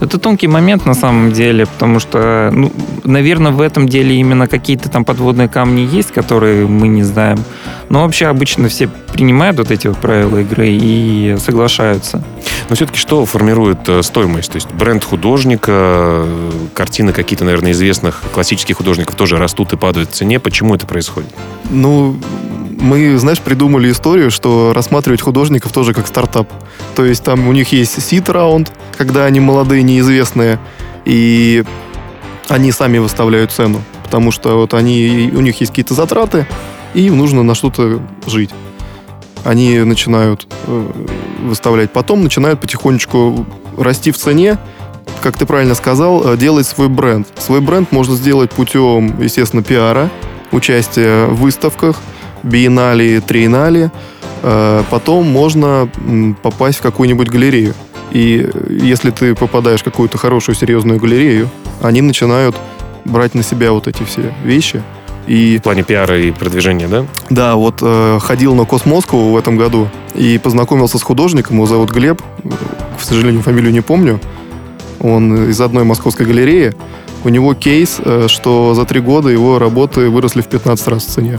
Это 0.00 0.18
тонкий 0.18 0.48
момент 0.48 0.86
на 0.86 0.94
самом 0.94 1.32
деле, 1.32 1.66
потому 1.66 2.00
что, 2.00 2.50
ну, 2.52 2.72
наверное, 3.04 3.52
в 3.52 3.60
этом 3.60 3.88
деле 3.88 4.16
именно 4.16 4.48
какие-то 4.48 4.88
там 4.88 5.04
подводные 5.04 5.48
камни 5.48 5.80
есть, 5.80 6.10
которые 6.10 6.66
мы 6.66 6.88
не 6.88 7.02
знаем. 7.02 7.38
Но 7.90 8.02
вообще 8.02 8.26
обычно 8.26 8.68
все 8.68 8.88
принимают 9.12 9.58
вот 9.58 9.70
эти 9.70 9.88
вот 9.88 9.98
правила 9.98 10.38
игры 10.38 10.68
и 10.70 11.36
соглашаются. 11.38 12.22
Но 12.68 12.76
все-таки 12.76 12.98
что 12.98 13.26
формирует 13.26 13.88
э, 13.88 14.02
стоимость? 14.02 14.52
То 14.52 14.56
есть 14.56 14.72
бренд 14.72 15.04
художника, 15.04 16.24
картины 16.72 17.12
какие-то, 17.12 17.44
наверное, 17.44 17.72
известных 17.72 18.22
классических 18.32 18.76
художников 18.76 19.16
тоже 19.16 19.38
растут 19.38 19.72
и 19.72 19.76
падают 19.76 20.10
в 20.10 20.12
цене. 20.12 20.40
Почему 20.40 20.74
это 20.74 20.86
происходит? 20.86 21.30
Ну, 21.68 22.16
мы, 22.80 23.18
знаешь, 23.18 23.40
придумали 23.40 23.90
историю, 23.90 24.30
что 24.30 24.72
рассматривать 24.74 25.20
художников 25.20 25.72
тоже 25.72 25.94
как 25.94 26.06
стартап. 26.06 26.48
То 26.96 27.04
есть 27.04 27.22
там 27.22 27.46
у 27.48 27.52
них 27.52 27.72
есть 27.72 28.00
сид-раунд, 28.02 28.72
когда 28.96 29.26
они 29.26 29.40
молодые, 29.40 29.82
неизвестные, 29.82 30.58
и 31.04 31.64
они 32.48 32.72
сами 32.72 32.98
выставляют 32.98 33.52
цену. 33.52 33.82
Потому 34.02 34.32
что 34.32 34.56
вот 34.56 34.74
они, 34.74 35.30
у 35.34 35.40
них 35.40 35.60
есть 35.60 35.72
какие-то 35.72 35.94
затраты, 35.94 36.46
и 36.94 37.06
им 37.06 37.18
нужно 37.18 37.42
на 37.42 37.54
что-то 37.54 38.00
жить. 38.26 38.50
Они 39.44 39.78
начинают 39.80 40.46
э, 40.66 40.90
выставлять. 41.42 41.92
Потом 41.92 42.22
начинают 42.22 42.60
потихонечку 42.60 43.46
расти 43.78 44.10
в 44.10 44.18
цене, 44.18 44.58
как 45.22 45.38
ты 45.38 45.46
правильно 45.46 45.74
сказал, 45.74 46.32
э, 46.32 46.36
делать 46.36 46.66
свой 46.66 46.88
бренд. 46.88 47.28
Свой 47.38 47.60
бренд 47.60 47.92
можно 47.92 48.16
сделать 48.16 48.50
путем, 48.50 49.20
естественно, 49.20 49.62
пиара, 49.62 50.10
участия 50.50 51.26
в 51.26 51.36
выставках, 51.36 51.96
биеннале, 52.42 53.20
триеннале. 53.20 53.90
Э, 54.42 54.82
Потом 54.90 55.26
можно 55.30 55.88
попасть 56.42 56.78
в 56.78 56.82
какую-нибудь 56.82 57.28
галерею. 57.28 57.74
И 58.10 58.48
э, 58.52 58.72
если 58.82 59.10
ты 59.10 59.34
попадаешь 59.34 59.80
в 59.80 59.84
какую-то 59.84 60.18
хорошую, 60.18 60.54
серьезную 60.56 60.98
галерею, 60.98 61.48
они 61.82 62.00
начинают 62.02 62.56
брать 63.04 63.34
на 63.34 63.42
себя 63.42 63.72
вот 63.72 63.88
эти 63.88 64.02
все 64.02 64.34
вещи. 64.44 64.82
И 65.26 65.58
В 65.58 65.62
плане 65.62 65.82
пиара 65.82 66.18
и 66.18 66.30
продвижения, 66.32 66.88
да? 66.88 67.06
да, 67.28 67.54
вот 67.54 67.78
э, 67.82 68.18
ходил 68.20 68.54
на 68.54 68.64
Космоску 68.64 69.16
в 69.16 69.36
этом 69.36 69.56
году 69.56 69.88
и 70.14 70.38
познакомился 70.42 70.98
с 70.98 71.02
художником, 71.02 71.56
его 71.56 71.66
зовут 71.66 71.90
Глеб, 71.92 72.20
к 72.98 73.02
сожалению, 73.02 73.42
фамилию 73.42 73.72
не 73.72 73.80
помню. 73.80 74.18
Он 74.98 75.48
из 75.50 75.60
одной 75.60 75.84
московской 75.84 76.26
галереи. 76.26 76.74
У 77.22 77.28
него 77.28 77.54
кейс, 77.54 78.00
э, 78.04 78.26
что 78.28 78.74
за 78.74 78.84
три 78.86 79.00
года 79.00 79.28
его 79.28 79.58
работы 79.58 80.08
выросли 80.08 80.40
в 80.40 80.46
15 80.48 80.88
раз 80.88 81.04
в 81.06 81.10
цене. 81.10 81.38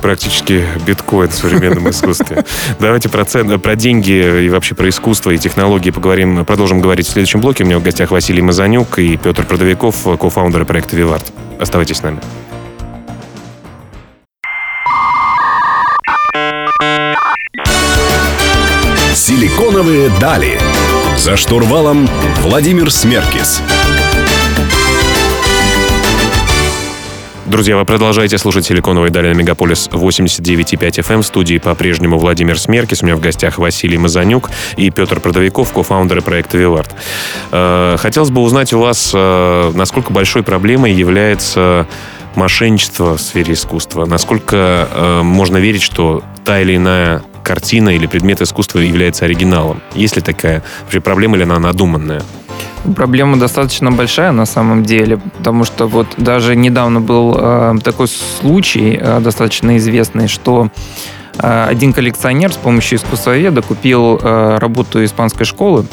Практически 0.00 0.64
биткоин 0.86 1.28
в 1.28 1.34
современном 1.34 1.90
искусстве. 1.90 2.44
Давайте 2.78 3.08
про, 3.08 3.24
цен, 3.24 3.60
про 3.60 3.76
деньги 3.76 4.44
и 4.44 4.48
вообще 4.48 4.74
про 4.74 4.88
искусство 4.88 5.30
и 5.30 5.38
технологии 5.38 5.90
поговорим, 5.90 6.44
продолжим 6.44 6.80
говорить 6.80 7.06
в 7.06 7.10
следующем 7.10 7.40
блоке. 7.40 7.64
У 7.64 7.66
меня 7.66 7.78
в 7.78 7.82
гостях 7.82 8.10
Василий 8.10 8.42
Мазанюк 8.42 8.98
и 8.98 9.16
Петр 9.16 9.44
Продовиков, 9.44 9.96
кофаундеры 10.18 10.64
проекта 10.64 10.96
«Виварт». 10.96 11.32
Оставайтесь 11.58 11.98
с 11.98 12.02
нами. 12.02 12.20
Силиконовые 19.14 20.10
дали. 20.20 20.58
За 21.16 21.36
штурвалом 21.36 22.08
Владимир 22.42 22.90
Смеркис. 22.90 23.60
Друзья, 27.50 27.76
вы 27.76 27.84
продолжаете 27.84 28.38
слушать 28.38 28.64
«Силиконовые 28.66 29.10
дали» 29.10 29.32
на 29.32 29.36
Мегаполис 29.36 29.88
89,5 29.90 31.00
FM. 31.02 31.22
В 31.22 31.26
студии 31.26 31.58
по-прежнему 31.58 32.16
Владимир 32.16 32.56
Смеркис. 32.56 33.02
У 33.02 33.06
меня 33.06 33.16
в 33.16 33.20
гостях 33.20 33.58
Василий 33.58 33.98
Мазанюк 33.98 34.52
и 34.76 34.88
Петр 34.90 35.18
Продовиков, 35.18 35.72
кофаундеры 35.72 36.22
проекта 36.22 36.58
«Виварт». 36.58 36.94
Э, 37.50 37.96
Хотелось 37.98 38.30
бы 38.30 38.40
узнать 38.42 38.72
у 38.72 38.78
вас, 38.78 39.10
э, 39.12 39.72
насколько 39.74 40.12
большой 40.12 40.44
проблемой 40.44 40.92
является 40.92 41.88
мошенничество 42.36 43.16
в 43.16 43.20
сфере 43.20 43.54
искусства. 43.54 44.06
Насколько 44.06 44.88
э, 44.88 45.22
можно 45.22 45.56
верить, 45.56 45.82
что 45.82 46.22
та 46.44 46.60
или 46.60 46.76
иная 46.76 47.24
картина 47.42 47.88
или 47.88 48.06
предмет 48.06 48.40
искусства 48.40 48.78
является 48.78 49.24
оригиналом? 49.24 49.82
Есть 49.96 50.14
ли 50.14 50.22
такая 50.22 50.62
вообще 50.82 51.00
проблема 51.00 51.34
или 51.34 51.42
она 51.42 51.58
надуманная? 51.58 52.22
Проблема 52.96 53.38
достаточно 53.38 53.92
большая 53.92 54.32
на 54.32 54.46
самом 54.46 54.84
деле, 54.84 55.18
потому 55.38 55.64
что 55.64 55.86
вот 55.86 56.06
даже 56.16 56.56
недавно 56.56 57.00
был 57.00 57.36
э, 57.36 57.74
такой 57.84 58.08
случай 58.08 58.98
э, 59.00 59.20
достаточно 59.20 59.76
известный, 59.76 60.28
что 60.28 60.70
э, 61.38 61.66
один 61.68 61.92
коллекционер 61.92 62.52
с 62.52 62.56
помощью 62.56 62.98
искусствоведа 62.98 63.60
купил 63.60 64.16
э, 64.16 64.58
работу 64.58 65.04
испанской 65.04 65.44
школы, 65.44 65.84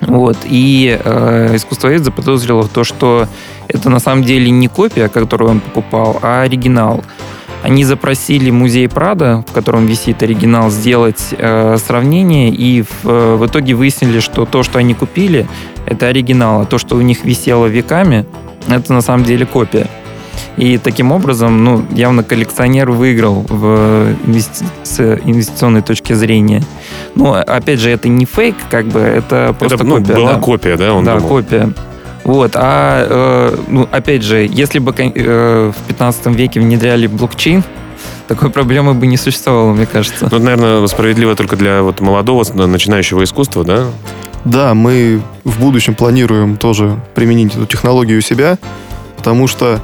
вот, 0.00 0.38
и 0.44 0.98
э, 1.02 1.56
искусствовед 1.56 2.04
заподозрил 2.04 2.66
то, 2.68 2.84
что 2.84 3.26
это 3.66 3.90
на 3.90 4.00
самом 4.00 4.24
деле 4.24 4.50
не 4.50 4.68
копия, 4.68 5.08
которую 5.08 5.50
он 5.50 5.60
покупал, 5.60 6.18
а 6.22 6.42
оригинал. 6.42 7.04
Они 7.62 7.84
запросили 7.84 8.50
музей 8.50 8.88
Прада, 8.88 9.44
в 9.46 9.52
котором 9.52 9.86
висит 9.86 10.22
оригинал, 10.22 10.70
сделать 10.70 11.34
э, 11.36 11.76
сравнение, 11.84 12.50
и 12.50 12.82
в, 12.82 13.08
э, 13.08 13.36
в 13.36 13.46
итоге 13.46 13.74
выяснили, 13.74 14.20
что 14.20 14.44
то, 14.44 14.62
что 14.62 14.78
они 14.78 14.94
купили, 14.94 15.46
это 15.86 16.06
оригинал, 16.06 16.62
а 16.62 16.64
то, 16.66 16.78
что 16.78 16.96
у 16.96 17.00
них 17.00 17.24
висело 17.24 17.66
веками, 17.66 18.26
это 18.68 18.92
на 18.92 19.00
самом 19.00 19.24
деле 19.24 19.44
копия. 19.44 19.88
И 20.56 20.78
таким 20.78 21.12
образом, 21.12 21.64
ну, 21.64 21.84
явно 21.90 22.22
коллекционер 22.22 22.90
выиграл 22.90 23.44
в 23.48 24.14
инвести- 24.26 24.66
с 24.82 25.00
инвестиционной 25.24 25.82
точки 25.82 26.12
зрения. 26.12 26.62
Но, 27.14 27.34
опять 27.34 27.80
же, 27.80 27.90
это 27.90 28.08
не 28.08 28.24
фейк, 28.24 28.56
как 28.70 28.86
бы, 28.86 29.00
это 29.00 29.54
просто 29.58 29.76
это 29.76 29.84
ну, 29.84 29.96
копия. 29.98 30.14
была 30.14 30.34
да. 30.34 30.40
копия, 30.40 30.76
да? 30.76 30.94
Он 30.94 31.04
да, 31.04 31.16
думал? 31.16 31.28
копия. 31.28 31.72
Вот, 32.28 32.50
а, 32.56 33.06
э, 33.08 33.56
ну, 33.68 33.88
опять 33.90 34.22
же, 34.22 34.46
если 34.46 34.80
бы 34.80 34.94
э, 34.98 35.72
в 35.74 35.88
15 35.88 36.26
веке 36.26 36.60
внедряли 36.60 37.06
блокчейн, 37.06 37.64
такой 38.26 38.50
проблемы 38.50 38.92
бы 38.92 39.06
не 39.06 39.16
существовало, 39.16 39.72
мне 39.72 39.86
кажется. 39.86 40.28
Ну, 40.30 40.38
наверное, 40.38 40.86
справедливо 40.88 41.34
только 41.36 41.56
для 41.56 41.80
вот 41.82 42.00
молодого, 42.00 42.44
начинающего 42.66 43.24
искусства, 43.24 43.64
да? 43.64 43.86
Да, 44.44 44.74
мы 44.74 45.22
в 45.44 45.58
будущем 45.58 45.94
планируем 45.94 46.58
тоже 46.58 47.00
применить 47.14 47.54
эту 47.54 47.64
технологию 47.64 48.18
у 48.18 48.20
себя, 48.20 48.58
потому 49.16 49.46
что, 49.46 49.80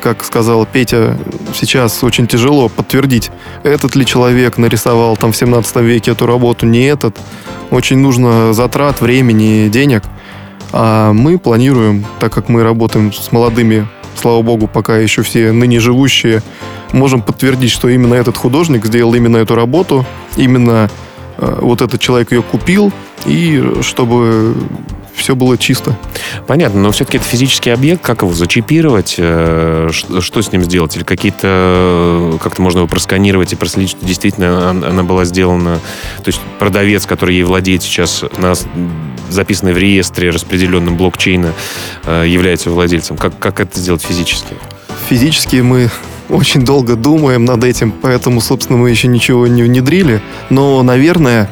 как 0.00 0.22
сказал 0.22 0.64
Петя, 0.66 1.18
сейчас 1.52 2.04
очень 2.04 2.28
тяжело 2.28 2.68
подтвердить, 2.68 3.32
этот 3.64 3.96
ли 3.96 4.06
человек 4.06 4.56
нарисовал 4.56 5.16
там 5.16 5.32
в 5.32 5.36
17 5.36 5.76
веке 5.78 6.12
эту 6.12 6.26
работу, 6.26 6.64
не 6.64 6.84
этот. 6.84 7.16
Очень 7.72 7.98
нужно 7.98 8.52
затрат, 8.52 9.00
времени, 9.00 9.68
денег. 9.68 10.04
А 10.72 11.12
мы 11.12 11.38
планируем, 11.38 12.04
так 12.18 12.32
как 12.32 12.48
мы 12.48 12.62
работаем 12.62 13.12
с 13.12 13.32
молодыми, 13.32 13.86
слава 14.20 14.42
богу, 14.42 14.66
пока 14.66 14.98
еще 14.98 15.22
все 15.22 15.52
ныне 15.52 15.80
живущие, 15.80 16.42
можем 16.92 17.22
подтвердить, 17.22 17.70
что 17.70 17.88
именно 17.88 18.14
этот 18.14 18.36
художник 18.36 18.84
сделал 18.84 19.14
именно 19.14 19.38
эту 19.38 19.54
работу, 19.54 20.04
именно 20.36 20.90
э, 21.38 21.58
вот 21.60 21.80
этот 21.80 22.00
человек 22.00 22.32
ее 22.32 22.42
купил, 22.42 22.92
и 23.26 23.74
чтобы 23.82 24.54
все 25.18 25.34
было 25.34 25.58
чисто. 25.58 25.96
Понятно, 26.46 26.80
но 26.80 26.90
все-таки 26.92 27.18
это 27.18 27.26
физический 27.26 27.70
объект, 27.70 28.02
как 28.02 28.22
его 28.22 28.32
зачипировать, 28.32 29.16
э, 29.18 29.90
что 29.92 30.42
с 30.42 30.52
ним 30.52 30.64
сделать? 30.64 30.96
Или 30.96 31.04
какие-то, 31.04 31.40
э, 31.44 32.38
как-то 32.42 32.62
можно 32.62 32.78
его 32.78 32.88
просканировать 32.88 33.52
и 33.52 33.56
проследить, 33.56 33.90
что 33.90 34.06
действительно 34.06 34.70
он- 34.70 34.84
она 34.84 35.02
была 35.02 35.24
сделана, 35.24 35.76
то 36.22 36.28
есть 36.28 36.40
продавец, 36.58 37.06
который 37.06 37.34
ей 37.34 37.44
владеет 37.44 37.82
сейчас, 37.82 38.24
нас 38.38 38.66
записанный 39.30 39.74
в 39.74 39.78
реестре 39.78 40.30
распределенном 40.30 40.96
блокчейна, 40.96 41.52
э, 42.04 42.24
является 42.26 42.70
владельцем. 42.70 43.16
Как, 43.16 43.38
как 43.38 43.60
это 43.60 43.78
сделать 43.78 44.02
физически? 44.02 44.54
Физически 45.08 45.56
мы 45.56 45.90
очень 46.28 46.64
долго 46.64 46.94
думаем 46.96 47.44
над 47.44 47.64
этим, 47.64 47.90
поэтому, 47.90 48.40
собственно, 48.40 48.78
мы 48.78 48.90
еще 48.90 49.08
ничего 49.08 49.46
не 49.46 49.62
внедрили. 49.62 50.20
Но, 50.50 50.82
наверное, 50.82 51.48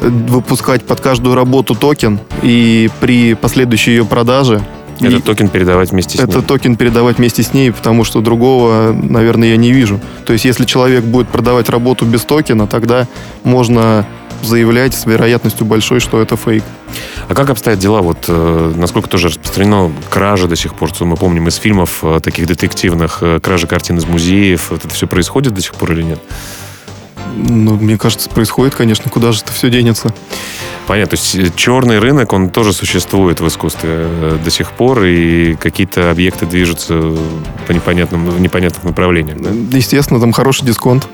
выпускать 0.00 0.84
под 0.84 1.00
каждую 1.00 1.34
работу 1.34 1.74
токен 1.74 2.20
и 2.42 2.90
при 3.00 3.34
последующей 3.34 3.92
ее 3.92 4.04
продаже 4.04 4.62
этот 5.00 5.24
токен 5.24 5.48
передавать 5.48 5.92
вместе 5.92 6.18
с 6.18 6.20
этот 6.20 6.34
ним. 6.34 6.44
токен 6.44 6.76
передавать 6.76 7.18
вместе 7.18 7.42
с 7.42 7.52
ней, 7.52 7.70
потому 7.72 8.04
что 8.04 8.20
другого, 8.20 8.92
наверное, 8.92 9.50
я 9.50 9.56
не 9.56 9.72
вижу. 9.72 10.00
То 10.26 10.32
есть, 10.32 10.44
если 10.44 10.64
человек 10.64 11.04
будет 11.04 11.28
продавать 11.28 11.68
работу 11.68 12.04
без 12.04 12.22
токена, 12.22 12.66
тогда 12.66 13.06
можно 13.44 14.06
заявлять 14.42 14.94
с 14.94 15.06
вероятностью 15.06 15.66
большой, 15.66 16.00
что 16.00 16.20
это 16.20 16.36
фейк. 16.36 16.62
А 17.28 17.34
как 17.34 17.50
обстоят 17.50 17.78
дела? 17.78 18.02
Вот 18.02 18.24
э, 18.28 18.72
насколько 18.76 19.08
тоже 19.08 19.28
распространено 19.28 19.92
кражи 20.10 20.46
до 20.46 20.56
сих 20.56 20.74
пор? 20.74 20.90
Что 20.90 21.04
мы 21.04 21.16
помним 21.16 21.48
из 21.48 21.56
фильмов 21.56 21.98
э, 22.02 22.20
таких 22.22 22.46
детективных, 22.46 23.18
э, 23.20 23.40
кражи 23.40 23.66
картин 23.66 23.98
из 23.98 24.06
музеев. 24.06 24.70
Вот 24.70 24.84
это 24.84 24.94
все 24.94 25.06
происходит 25.06 25.54
до 25.54 25.60
сих 25.60 25.74
пор 25.74 25.92
или 25.92 26.02
нет? 26.02 26.20
Ну, 27.36 27.76
мне 27.76 27.98
кажется, 27.98 28.28
происходит, 28.28 28.74
конечно, 28.74 29.10
куда 29.10 29.32
же 29.32 29.42
это 29.42 29.52
все 29.52 29.70
денется. 29.70 30.12
Понятно. 30.86 31.16
То 31.16 31.22
есть 31.22 31.34
э, 31.34 31.54
черный 31.54 31.98
рынок, 31.98 32.32
он 32.32 32.48
тоже 32.48 32.72
существует 32.72 33.40
в 33.40 33.46
искусстве 33.46 33.90
э, 33.92 34.38
до 34.42 34.50
сих 34.50 34.70
пор, 34.70 35.04
и 35.04 35.54
какие-то 35.54 36.10
объекты 36.10 36.46
движутся 36.46 37.14
по 37.66 37.72
непонятным, 37.72 38.30
в 38.30 38.40
непонятных 38.40 38.84
направлениях. 38.84 39.38
Да? 39.38 39.50
Естественно, 39.76 40.18
там 40.18 40.32
хороший 40.32 40.64
дисконт. 40.64 41.06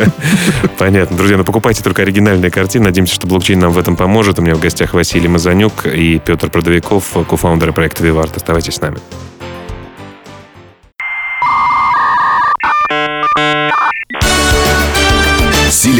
Понятно. 0.78 1.16
Друзья, 1.16 1.36
ну 1.36 1.44
покупайте 1.44 1.82
только 1.82 2.02
оригинальные 2.02 2.50
картины. 2.50 2.84
Надеемся, 2.84 3.14
что 3.14 3.26
блокчейн 3.26 3.58
нам 3.58 3.72
в 3.72 3.78
этом 3.78 3.96
поможет. 3.96 4.38
У 4.38 4.42
меня 4.42 4.54
в 4.54 4.60
гостях 4.60 4.94
Василий 4.94 5.28
Мазанюк 5.28 5.86
и 5.86 6.18
Петр 6.18 6.48
Продовиков, 6.48 7.04
кофаундеры 7.28 7.72
проекта 7.74 8.02
Виварт. 8.02 8.36
Оставайтесь 8.36 8.74
с 8.74 8.80
нами. 8.80 8.98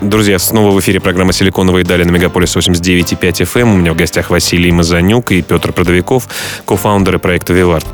Друзья, 0.00 0.38
снова 0.38 0.70
в 0.70 0.78
эфире 0.78 1.00
программа 1.00 1.32
«Силиконовые 1.32 1.84
дали» 1.84 2.04
на 2.04 2.12
Мегаполис 2.12 2.54
89,5 2.56 3.18
FM. 3.18 3.72
У 3.72 3.76
меня 3.76 3.92
в 3.92 3.96
гостях 3.96 4.30
Василий 4.30 4.70
Мазанюк 4.70 5.32
и 5.32 5.42
Петр 5.42 5.72
Продовиков, 5.72 6.28
кофаундеры 6.64 7.18
проекта 7.18 7.52
«Вивард». 7.52 7.84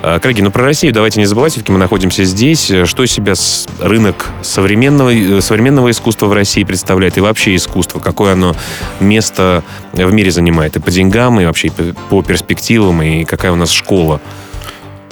А, 0.00 0.18
коллеги, 0.18 0.40
ну 0.40 0.50
про 0.50 0.64
Россию 0.64 0.94
давайте 0.94 1.20
не 1.20 1.26
забывать, 1.26 1.52
все-таки 1.52 1.70
мы 1.70 1.78
находимся 1.78 2.24
здесь. 2.24 2.72
Что 2.86 3.04
из 3.04 3.12
себя 3.12 3.34
рынок 3.80 4.30
современного, 4.40 5.14
э, 5.14 5.42
современного 5.42 5.90
искусства 5.90 6.24
в 6.24 6.32
России 6.32 6.64
представляет 6.64 7.18
и 7.18 7.20
вообще 7.20 7.54
искусство? 7.54 7.98
Какое 7.98 8.32
оно 8.32 8.56
место 9.00 9.62
в 9.92 10.10
мире 10.10 10.30
занимает? 10.30 10.76
И 10.76 10.80
по 10.80 10.90
деньгам, 10.90 11.38
и 11.38 11.44
вообще 11.44 11.70
по 12.08 12.22
перспективам, 12.22 13.02
и 13.02 13.24
какая 13.24 13.52
у 13.52 13.56
нас 13.56 13.70
школа? 13.70 14.22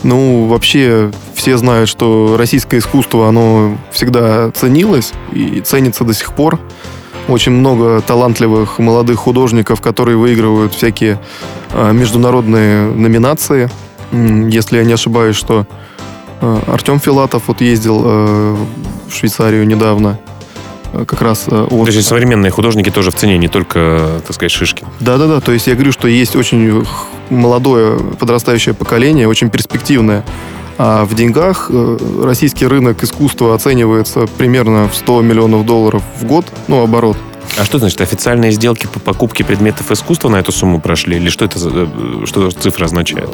Ну, 0.02 0.46
вообще, 0.46 1.10
все 1.34 1.56
знают, 1.56 1.88
что 1.88 2.36
российское 2.38 2.78
искусство, 2.78 3.28
оно 3.28 3.76
всегда 3.92 4.50
ценилось 4.50 5.12
и 5.32 5.60
ценится 5.60 6.04
до 6.04 6.14
сих 6.14 6.32
пор. 6.34 6.58
Очень 7.28 7.52
много 7.52 8.00
талантливых 8.00 8.78
молодых 8.78 9.18
художников, 9.18 9.80
которые 9.80 10.16
выигрывают 10.16 10.74
всякие 10.74 11.20
э, 11.72 11.92
международные 11.92 12.90
номинации. 12.90 13.70
Если 14.10 14.78
я 14.78 14.84
не 14.84 14.94
ошибаюсь, 14.94 15.36
что 15.36 15.66
э, 16.40 16.60
Артем 16.66 16.98
Филатов 16.98 17.44
вот 17.48 17.60
ездил 17.60 18.02
э, 18.04 18.56
в 19.08 19.14
Швейцарию 19.14 19.66
недавно. 19.66 20.18
Э, 20.92 21.04
как 21.04 21.22
раз 21.22 21.44
э, 21.48 21.66
от... 21.70 21.86
То 21.86 21.92
есть 21.92 22.06
современные 22.06 22.50
художники 22.50 22.90
тоже 22.90 23.10
в 23.10 23.14
цене, 23.14 23.38
не 23.38 23.48
только, 23.48 24.20
так 24.26 24.34
сказать, 24.34 24.52
шишки. 24.52 24.84
Да-да-да, 25.00 25.40
то 25.40 25.52
есть 25.52 25.66
я 25.66 25.74
говорю, 25.74 25.92
что 25.92 26.08
есть 26.08 26.36
очень 26.36 26.84
молодое 27.28 27.98
подрастающее 27.98 28.74
поколение, 28.74 29.28
очень 29.28 29.50
перспективное. 29.50 30.24
А 30.78 31.04
в 31.04 31.14
деньгах 31.14 31.66
э, 31.70 31.98
российский 32.22 32.66
рынок 32.66 33.02
искусства 33.04 33.54
оценивается 33.54 34.26
примерно 34.38 34.88
в 34.88 34.94
100 34.94 35.22
миллионов 35.22 35.66
долларов 35.66 36.02
в 36.20 36.24
год, 36.24 36.46
ну, 36.68 36.82
оборот. 36.82 37.16
А 37.58 37.64
что 37.64 37.78
значит, 37.78 38.00
официальные 38.00 38.52
сделки 38.52 38.86
по 38.86 39.00
покупке 39.00 39.44
предметов 39.44 39.90
искусства 39.90 40.28
на 40.28 40.36
эту 40.36 40.52
сумму 40.52 40.80
прошли? 40.80 41.16
Или 41.16 41.30
что 41.30 41.44
это 41.44 41.58
что 42.24 42.50
цифра 42.52 42.84
означает? 42.84 43.28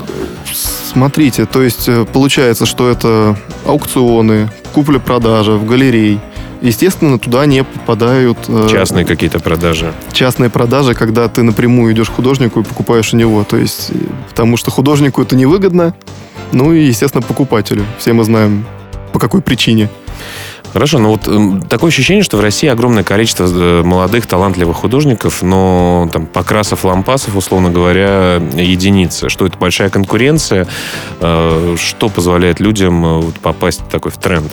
Смотрите, 0.90 1.44
то 1.44 1.62
есть 1.62 1.88
получается, 2.14 2.64
что 2.64 2.88
это 2.88 3.38
аукционы, 3.66 4.50
купля-продажа 4.72 5.52
в 5.52 5.66
галерей– 5.66 6.18
Естественно, 6.60 7.18
туда 7.18 7.46
не 7.46 7.64
попадают... 7.64 8.38
Э, 8.48 8.68
частные 8.70 9.04
какие-то 9.04 9.38
продажи. 9.40 9.92
Частные 10.12 10.50
продажи, 10.50 10.94
когда 10.94 11.28
ты 11.28 11.42
напрямую 11.42 11.92
идешь 11.92 12.08
к 12.08 12.14
художнику 12.14 12.60
и 12.60 12.62
покупаешь 12.62 13.12
у 13.12 13.16
него. 13.16 13.44
То 13.44 13.56
есть, 13.56 13.90
э, 13.90 13.94
потому 14.28 14.56
что 14.56 14.70
художнику 14.70 15.22
это 15.22 15.36
невыгодно, 15.36 15.94
ну 16.52 16.72
и, 16.72 16.84
естественно, 16.84 17.22
покупателю. 17.22 17.84
Все 17.98 18.12
мы 18.12 18.24
знаем, 18.24 18.66
по 19.12 19.18
какой 19.18 19.42
причине. 19.42 19.88
Хорошо, 20.72 20.98
но 20.98 21.10
вот 21.10 21.22
э, 21.26 21.60
такое 21.70 21.88
ощущение, 21.88 22.22
что 22.22 22.36
в 22.36 22.40
России 22.40 22.68
огромное 22.68 23.02
количество 23.02 23.46
э, 23.50 23.82
молодых, 23.82 24.26
талантливых 24.26 24.76
художников, 24.76 25.42
но 25.42 26.06
там 26.12 26.26
покрасов, 26.26 26.84
лампасов, 26.84 27.34
условно 27.34 27.70
говоря, 27.70 28.42
единицы. 28.54 29.30
Что 29.30 29.46
это 29.46 29.56
большая 29.56 29.88
конкуренция, 29.88 30.66
э, 31.20 31.76
что 31.78 32.08
позволяет 32.10 32.60
людям 32.60 33.32
попасть 33.40 33.88
такой 33.88 34.10
в 34.10 34.18
тренд? 34.18 34.52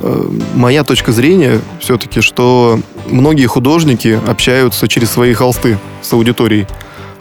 Э, 0.00 0.28
моя 0.54 0.84
точка 0.84 1.12
зрения 1.12 1.60
все-таки, 1.80 2.20
что 2.20 2.78
многие 3.06 3.46
художники 3.46 4.18
общаются 4.26 4.88
через 4.88 5.10
свои 5.10 5.32
холсты 5.32 5.78
с 6.02 6.12
аудиторией. 6.12 6.66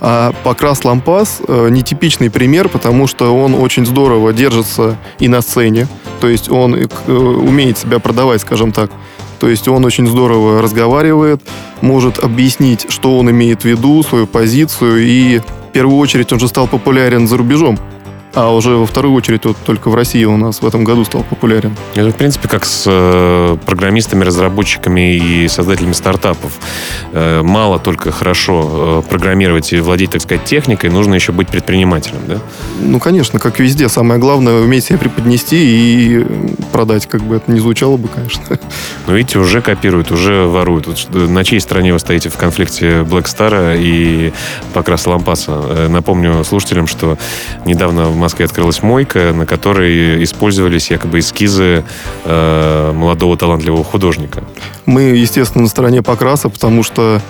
А 0.02 0.34
Покрас 0.44 0.84
Лампас 0.84 1.42
э, 1.48 1.70
нетипичный 1.70 2.30
пример, 2.30 2.70
потому 2.70 3.08
что 3.08 3.36
он 3.36 3.56
очень 3.56 3.86
здорово 3.86 4.34
держится 4.34 4.98
и 5.20 5.28
на 5.28 5.42
сцене. 5.42 5.88
То 6.20 6.28
есть 6.28 6.50
он 6.50 6.76
э, 6.76 7.12
умеет 7.12 7.78
себя 7.78 8.00
продавать, 8.00 8.42
скажем 8.42 8.72
так. 8.72 8.92
То 9.40 9.50
есть 9.50 9.68
он 9.68 9.84
очень 9.86 10.08
здорово 10.08 10.62
разговаривает, 10.62 11.42
может 11.82 12.20
объяснить, 12.20 12.88
что 12.90 13.18
он 13.18 13.30
имеет 13.32 13.62
в 13.62 13.66
виду, 13.66 14.02
свою 14.04 14.28
позицию. 14.28 15.06
И 15.06 15.40
в 15.40 15.72
первую 15.72 15.98
очередь 15.98 16.32
он 16.34 16.40
же 16.40 16.48
стал 16.48 16.68
популярен 16.68 17.28
за 17.28 17.38
рубежом 17.38 17.80
а 18.36 18.54
уже 18.54 18.72
во 18.72 18.86
вторую 18.86 19.14
очередь 19.14 19.46
вот 19.46 19.58
только 19.66 19.90
в 19.90 19.96
России 19.96 20.24
у 20.26 20.38
нас 20.38 20.62
в 20.62 20.68
этом 20.68 20.84
году 20.84 21.06
стал 21.06 21.24
популярен. 21.24 21.76
Это, 21.96 22.12
в 22.12 22.16
принципе, 22.16 22.48
как 22.48 22.66
с 22.66 22.84
э, 22.86 23.58
программистами, 23.66 24.24
разработчиками 24.24 25.16
и 25.16 25.48
создателями 25.48 25.94
стартапов. 25.94 26.52
Э, 27.14 27.42
мало 27.42 27.80
только 27.80 28.12
хорошо 28.12 29.04
э, 29.06 29.10
программировать 29.10 29.72
и 29.72 29.80
владеть, 29.80 30.12
так 30.12 30.22
сказать, 30.22 30.44
техникой, 30.44 30.90
нужно 30.90 31.16
еще 31.16 31.32
быть 31.32 31.48
предпринимателем, 31.48 32.20
да? 32.28 32.40
Ну, 32.82 33.00
конечно, 33.00 33.40
как 33.40 33.60
везде. 33.60 33.88
Самое 33.88 34.20
главное 34.20 34.62
уметь 34.62 34.86
себя 34.86 34.98
преподнести 34.98 35.56
и 35.58 36.26
продать, 36.74 37.08
как 37.08 37.22
бы 37.22 37.38
это 37.38 37.52
ни 37.52 37.60
звучало 37.60 37.96
бы, 37.96 38.10
конечно. 38.10 38.60
Ну, 39.08 39.16
видите, 39.16 39.40
уже 39.40 39.62
копируют, 39.62 40.12
уже 40.12 40.46
воруют. 40.46 40.88
Вот, 40.88 41.08
на 41.14 41.44
чьей 41.46 41.62
стороне 41.62 41.94
вы 41.94 42.00
стоите 42.00 42.30
в 42.30 42.36
конфликте 42.36 43.02
Black 43.02 43.26
Star 43.26 43.78
и 43.80 44.34
Покраса 44.74 45.10
Лампаса? 45.10 45.52
Э, 45.52 45.88
напомню 45.88 46.44
слушателям, 46.44 46.88
что 46.88 47.18
недавно 47.66 48.08
в 48.08 48.25
Москве 48.26 48.46
открылась 48.46 48.82
мойка, 48.82 49.34
на 49.34 49.46
которой 49.46 50.24
использовались 50.24 50.90
якобы 50.90 51.20
эскизы 51.20 51.84
э, 52.24 52.92
молодого 52.92 53.38
талантливого 53.38 53.84
художника. 53.84 54.44
Мы, 54.88 55.04
естественно, 55.04 55.64
на 55.64 55.70
стороне 55.70 56.02
Покраса, 56.02 56.50
потому 56.50 56.82
что 56.82 57.22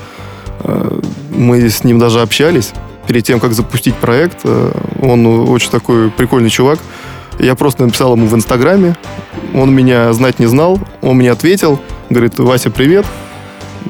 э, 0.61 0.99
мы 1.31 1.69
с 1.69 1.83
ним 1.83 1.99
даже 1.99 2.21
общались 2.21 2.71
перед 3.07 3.25
тем, 3.25 3.41
как 3.41 3.51
запустить 3.51 3.95
проект. 3.95 4.39
Э, 4.45 4.71
он 5.01 5.25
очень 5.49 5.69
такой 5.69 6.09
прикольный 6.11 6.49
чувак. 6.49 6.79
Я 7.39 7.55
просто 7.55 7.83
написал 7.83 8.15
ему 8.15 8.27
в 8.27 8.33
Инстаграме. 8.33 8.95
Он 9.53 9.75
меня 9.75 10.13
знать 10.13 10.39
не 10.39 10.45
знал. 10.45 10.79
Он 11.01 11.17
мне 11.17 11.29
ответил. 11.29 11.81
Говорит, 12.09 12.39
Вася, 12.39 12.71
привет. 12.71 13.05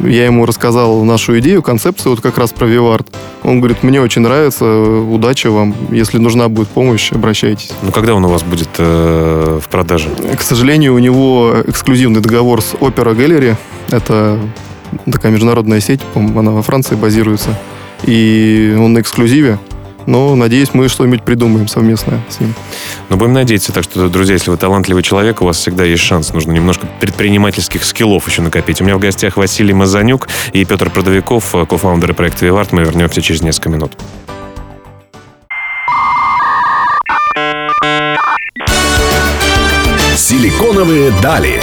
Я 0.02 0.26
ему 0.26 0.46
рассказал 0.46 1.04
нашу 1.04 1.40
идею, 1.40 1.62
концепцию, 1.62 2.12
вот 2.12 2.22
как 2.22 2.38
раз 2.38 2.52
про 2.52 2.66
Вивард. 2.66 3.08
Он 3.44 3.60
говорит, 3.60 3.84
мне 3.84 4.02
очень 4.02 4.22
нравится, 4.22 4.66
удачи 4.66 5.48
вам. 5.48 5.76
Если 5.92 6.18
нужна 6.18 6.50
будет 6.50 6.68
помощь, 6.68 7.12
обращайтесь. 7.12 7.72
Ну, 7.82 7.92
когда 7.92 8.14
он 8.14 8.26
у 8.26 8.30
вас 8.30 8.44
будет 8.44 8.70
э, 8.78 9.60
в 9.62 9.70
продаже? 9.70 10.10
К 10.38 10.42
сожалению, 10.42 10.96
у 10.96 11.00
него 11.00 11.56
эксклюзивный 11.66 12.22
договор 12.22 12.62
с 12.62 12.74
Opera 12.74 13.16
Gallery. 13.16 13.56
Это 13.90 14.40
такая 15.12 15.32
международная 15.32 15.80
сеть, 15.80 16.02
она 16.14 16.52
во 16.52 16.62
Франции 16.62 16.96
базируется. 16.96 17.58
И 18.04 18.76
он 18.78 18.94
на 18.94 19.00
эксклюзиве. 19.00 19.60
Но, 20.06 20.36
надеюсь, 20.36 20.74
мы 20.74 20.88
что-нибудь 20.88 21.24
придумаем 21.24 21.68
совместное 21.68 22.24
с 22.30 22.40
ним. 22.40 22.54
Ну, 23.10 23.18
будем 23.18 23.34
надеяться. 23.34 23.72
Так 23.72 23.84
что, 23.84 24.08
друзья, 24.10 24.34
если 24.34 24.52
вы 24.52 24.58
талантливый 24.58 25.04
человек, 25.04 25.42
у 25.42 25.46
вас 25.46 25.58
всегда 25.58 25.84
есть 25.84 26.04
шанс. 26.04 26.34
Нужно 26.34 26.52
немножко 26.52 26.88
предпринимательских 27.00 27.84
скиллов 27.84 28.28
еще 28.28 28.42
накопить. 28.42 28.82
У 28.82 28.84
меня 28.84 28.98
в 28.98 29.00
гостях 29.00 29.38
Василий 29.38 29.74
Мазанюк 29.74 30.28
и 30.54 30.64
Петр 30.66 30.90
Продовиков, 30.90 31.56
э, 31.56 31.66
кофаундеры 31.66 32.14
проекта 32.14 32.46
«Виварт». 32.46 32.72
Мы 32.72 32.82
вернемся 32.84 33.22
через 33.22 33.42
несколько 33.42 33.70
минут. 33.70 33.94
Силиконовые 40.16 41.12
дали. 41.22 41.62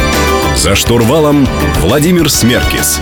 За 0.57 0.74
штурвалом 0.74 1.48
Владимир 1.81 2.31
Смеркис. 2.31 3.00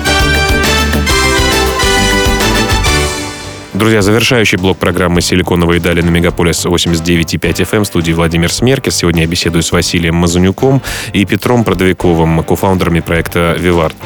Друзья, 3.81 4.03
завершающий 4.03 4.59
блок 4.59 4.77
программы 4.77 5.23
«Силиконовые 5.23 5.81
дали» 5.81 6.03
на 6.03 6.11
Мегаполис 6.11 6.67
89,5 6.67 7.41
FM 7.41 7.85
в 7.85 7.87
студии 7.87 8.13
Владимир 8.13 8.53
Смеркис. 8.53 8.97
Сегодня 8.97 9.23
я 9.23 9.27
беседую 9.27 9.63
с 9.63 9.73
Василием 9.73 10.17
Мазунюком 10.17 10.83
и 11.15 11.25
Петром 11.25 11.65
Продовиковым, 11.65 12.45
кофаундерами 12.45 13.01
проекта 13.01 13.57
«Вивард». 13.59 13.97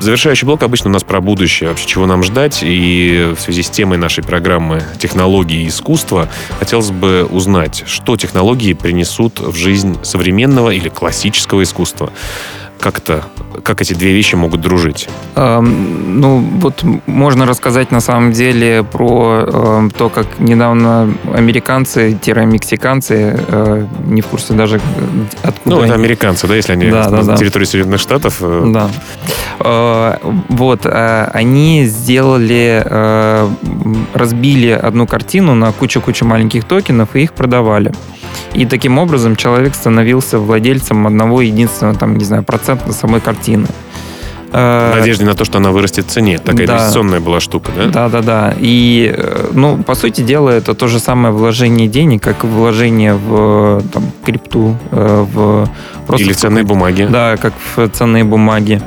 Завершающий 0.00 0.44
блок 0.44 0.62
обычно 0.62 0.90
у 0.90 0.92
нас 0.92 1.02
про 1.02 1.22
будущее, 1.22 1.70
вообще 1.70 1.86
чего 1.86 2.04
нам 2.04 2.22
ждать. 2.24 2.58
И 2.60 3.32
в 3.34 3.40
связи 3.40 3.62
с 3.62 3.70
темой 3.70 3.96
нашей 3.96 4.22
программы 4.22 4.82
«Технологии 4.98 5.62
и 5.62 5.68
искусство» 5.68 6.28
хотелось 6.58 6.90
бы 6.90 7.24
узнать, 7.24 7.84
что 7.86 8.18
технологии 8.18 8.74
принесут 8.74 9.40
в 9.40 9.56
жизнь 9.56 9.96
современного 10.02 10.68
или 10.68 10.90
классического 10.90 11.62
искусства 11.62 12.12
как 12.78 12.98
это, 12.98 13.24
как 13.62 13.82
эти 13.82 13.94
две 13.94 14.12
вещи 14.12 14.34
могут 14.34 14.60
дружить? 14.60 15.08
Эм, 15.34 16.20
ну, 16.20 16.38
вот 16.38 16.84
можно 17.06 17.46
рассказать 17.46 17.90
на 17.90 18.00
самом 18.00 18.32
деле 18.32 18.84
про 18.84 19.44
э, 19.46 19.88
то, 19.96 20.08
как 20.08 20.26
недавно 20.38 21.12
американцы-мексиканцы, 21.34 23.38
э, 23.48 23.86
не 24.06 24.20
в 24.20 24.26
курсе 24.26 24.54
даже 24.54 24.80
откуда 25.42 25.76
Ну, 25.76 25.82
это 25.82 25.94
они. 25.94 26.04
американцы, 26.04 26.46
да, 26.46 26.56
если 26.56 26.72
они 26.72 26.90
да, 26.90 27.10
на 27.10 27.22
да, 27.22 27.36
территории 27.36 27.64
Соединенных 27.64 28.00
Штатов. 28.00 28.38
Э... 28.40 28.64
Да. 28.66 28.90
Э, 29.60 30.16
вот, 30.48 30.80
э, 30.84 31.30
они 31.32 31.84
сделали, 31.86 32.82
э, 32.84 33.48
разбили 34.14 34.70
одну 34.70 35.06
картину 35.06 35.54
на 35.54 35.72
кучу-кучу 35.72 36.24
маленьких 36.24 36.64
токенов 36.64 37.14
и 37.14 37.22
их 37.22 37.32
продавали. 37.32 37.92
И 38.54 38.66
таким 38.66 38.98
образом 38.98 39.36
человек 39.36 39.74
становился 39.74 40.38
владельцем 40.38 41.06
одного 41.06 41.42
единственного, 41.42 41.96
там, 41.96 42.16
не 42.16 42.24
знаю, 42.24 42.42
процента 42.42 42.92
самой 42.92 43.20
картины. 43.20 43.66
В 44.50 44.58
э, 44.58 44.94
надежде 44.94 45.24
на 45.24 45.34
то, 45.34 45.44
что 45.44 45.58
она 45.58 45.70
вырастет 45.70 46.06
в 46.06 46.08
цене. 46.08 46.38
Такая 46.38 46.66
да. 46.66 46.76
инвестиционная 46.76 47.20
была 47.20 47.40
штука, 47.40 47.72
да? 47.76 47.86
Да, 47.86 48.08
да, 48.08 48.22
да. 48.22 48.54
И, 48.58 49.12
э, 49.16 49.50
ну, 49.52 49.82
по 49.82 49.94
сути 49.94 50.22
дела, 50.22 50.50
это 50.50 50.74
то 50.74 50.88
же 50.88 50.98
самое 50.98 51.34
вложение 51.34 51.88
денег, 51.88 52.22
как 52.22 52.44
вложение 52.44 53.14
в 53.14 53.82
там, 53.92 54.10
крипту, 54.24 54.76
э, 54.92 55.26
в... 55.30 55.68
Просто 56.06 56.26
Или 56.26 56.32
в 56.32 56.36
ценные 56.36 56.64
бумаги. 56.64 57.08
Да, 57.10 57.36
как 57.36 57.52
в 57.74 57.88
ценные 57.88 58.24
бумаги. 58.24 58.80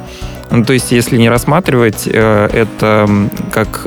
Ну, 0.49 0.65
то 0.65 0.73
есть, 0.73 0.91
если 0.91 1.17
не 1.17 1.29
рассматривать 1.29 2.07
это 2.07 3.07
как 3.51 3.85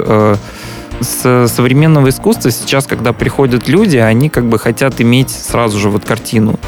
с 1.03 1.47
современного 1.49 2.09
искусства 2.09 2.51
сейчас, 2.51 2.87
когда 2.87 3.13
приходят 3.13 3.69
люди, 3.69 3.97
они 3.97 4.29
как 4.29 4.47
бы 4.47 4.59
хотят 4.59 5.01
иметь 5.01 5.31
сразу 5.31 5.79
же 5.79 5.91
вот 5.91 6.05
картину. 6.05 6.59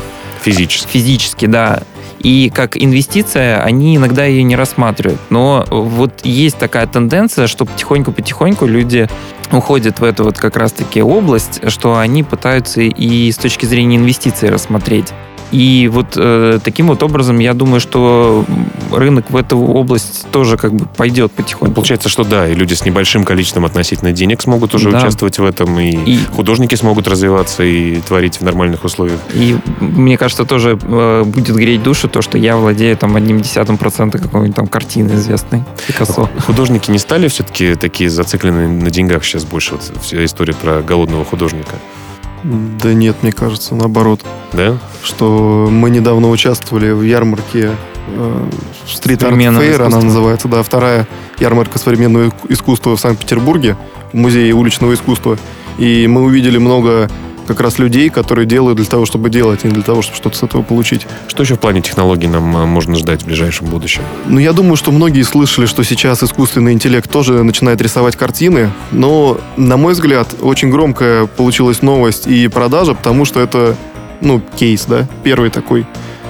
Физически. 0.43 0.89
Физически, 0.89 1.47
да. 1.47 1.83
И 2.19 2.51
как 2.55 2.77
инвестиция 2.77 3.63
они 3.63 3.97
иногда 3.97 4.25
ее 4.25 4.43
не 4.43 4.57
рассматривают. 4.57 5.21
Но 5.31 5.67
вот 5.71 6.25
есть 6.25 6.59
такая 6.59 6.87
тенденция, 6.87 7.47
что 7.47 7.65
потихоньку-потихоньку 7.67 8.67
люди 8.67 9.09
уходят 9.53 10.01
в 10.01 10.05
эту 10.05 10.25
вот 10.25 10.39
как 10.39 10.57
раз-таки 10.57 11.03
область, 11.03 11.61
что 11.71 11.99
они 11.99 12.23
пытаются 12.23 12.81
и 12.81 13.31
с 13.31 13.37
точки 13.37 13.67
зрения 13.67 13.97
инвестиций 13.97 14.49
рассмотреть. 14.49 15.13
И 15.51 15.89
вот 15.93 16.15
э, 16.17 16.59
таким 16.63 16.89
вот 16.89 17.03
образом, 17.03 17.39
я 17.39 17.55
думаю, 17.55 17.81
что 17.81 18.45
рынок 18.91 19.31
в 19.31 19.37
эту 19.37 19.59
область 19.59 20.27
тоже 20.31 20.57
как 20.57 20.75
бы 20.75 20.87
пойдет 20.87 21.33
потихоньку. 21.33 21.75
Получается, 21.75 22.09
что 22.09 22.25
да, 22.25 22.49
и 22.49 22.55
люди 22.55 22.75
с 22.75 22.85
небольшим 22.85 23.25
количеством 23.25 23.65
относительно 23.65 24.13
денег 24.13 24.43
смогут 24.43 24.75
уже 24.75 24.91
да. 24.91 24.99
участвовать 24.99 25.39
в 25.39 25.45
этом, 25.45 25.79
и, 25.79 25.91
и 25.91 26.19
художники 26.35 26.75
смогут 26.75 27.09
развиваться 27.09 27.63
и 27.63 28.01
творить 28.01 28.41
в 28.41 28.43
нормальных 28.43 28.85
условиях. 28.85 29.21
И 29.33 29.57
мне 29.81 30.19
кажется, 30.19 30.45
тоже 30.45 30.79
э, 30.81 31.23
будет 31.25 31.55
греть 31.55 31.83
душу 31.83 32.09
то, 32.09 32.23
что 32.23 32.39
я 32.39 32.57
владею 32.57 32.97
там 32.97 33.17
одним 33.17 33.41
десятым 33.41 33.79
процента 33.79 34.19
какой-нибудь 34.19 34.57
там 34.57 34.67
картины 34.67 35.13
известной 35.15 35.63
Пикассо. 35.87 36.29
Художники 36.47 36.91
не 36.91 36.99
стали 36.99 37.29
все-таки 37.29 37.75
такие 37.75 38.11
зациклены 38.11 38.69
на 38.69 38.91
деньгах 38.91 39.25
сейчас 39.25 39.45
больше? 39.45 39.73
Вот 39.73 39.93
вся 40.03 40.25
история 40.25 40.55
про 40.55 40.83
голодного 40.83 41.25
художника. 41.25 41.77
Да 42.45 42.93
нет, 42.93 43.17
мне 43.23 43.33
кажется, 43.33 43.75
наоборот. 43.75 44.21
Да? 44.53 44.79
Что 45.03 45.69
мы 45.71 45.89
недавно 45.89 46.29
участвовали 46.31 46.91
в 46.91 47.03
ярмарке 47.03 47.71
э, 48.09 48.49
Street 48.87 49.19
Art 49.19 49.37
Fair, 49.37 49.83
она 49.83 50.01
называется, 50.01 50.47
да, 50.49 50.63
вторая 50.63 51.09
ярмарка 51.39 51.79
современного 51.79 52.31
искусства 52.51 52.97
в 52.97 53.01
Санкт-Петербурге, 53.01 53.77
в 54.13 54.17
Музее 54.17 54.53
уличного 54.53 54.93
искусства. 54.93 55.39
И 55.79 56.07
мы 56.07 56.23
увидели 56.23 56.59
много 56.59 57.11
как 57.47 57.61
раз 57.61 57.79
людей, 57.79 58.09
которые 58.11 58.47
делают 58.47 58.77
для 58.77 58.87
того, 58.87 59.07
чтобы 59.07 59.31
делать, 59.31 59.61
а 59.65 59.69
не 59.69 59.75
для 59.75 59.83
того, 59.83 60.03
чтобы 60.03 60.17
что-то 60.17 60.37
с 60.37 60.43
этого 60.43 60.63
получить. 60.63 61.07
Что 61.29 61.43
еще 61.43 61.55
в 61.55 61.61
плане 61.61 61.81
технологий 61.81 62.27
нам 62.27 62.57
а, 62.57 62.67
можно 62.67 62.97
ждать 62.97 63.23
в 63.23 63.27
ближайшем 63.27 63.67
будущем? 63.67 64.03
Ну, 64.27 64.39
я 64.39 64.53
думаю, 64.53 64.77
что 64.77 64.91
многие 64.93 65.23
слышали, 65.23 65.67
что 65.67 65.83
сейчас 65.83 66.23
искусственный 66.23 66.73
интеллект 66.73 67.11
тоже 67.11 67.43
начинает 67.43 67.81
рисовать 67.81 68.17
картины, 68.17 68.71
но, 68.91 69.39
на 69.57 69.77
мой 69.77 69.93
взгляд, 69.93 70.35
очень 70.41 70.71
громкая 70.71 71.27
получилась 71.27 71.83
новость 71.83 72.27
и 72.27 72.49
продажа, 72.49 72.95
потому 72.95 73.25
что 73.25 73.41
это, 73.41 73.77
ну, 74.21 74.41
кейс, 74.57 74.85
да, 74.87 75.07
первый 75.23 75.51
такой 75.51 75.87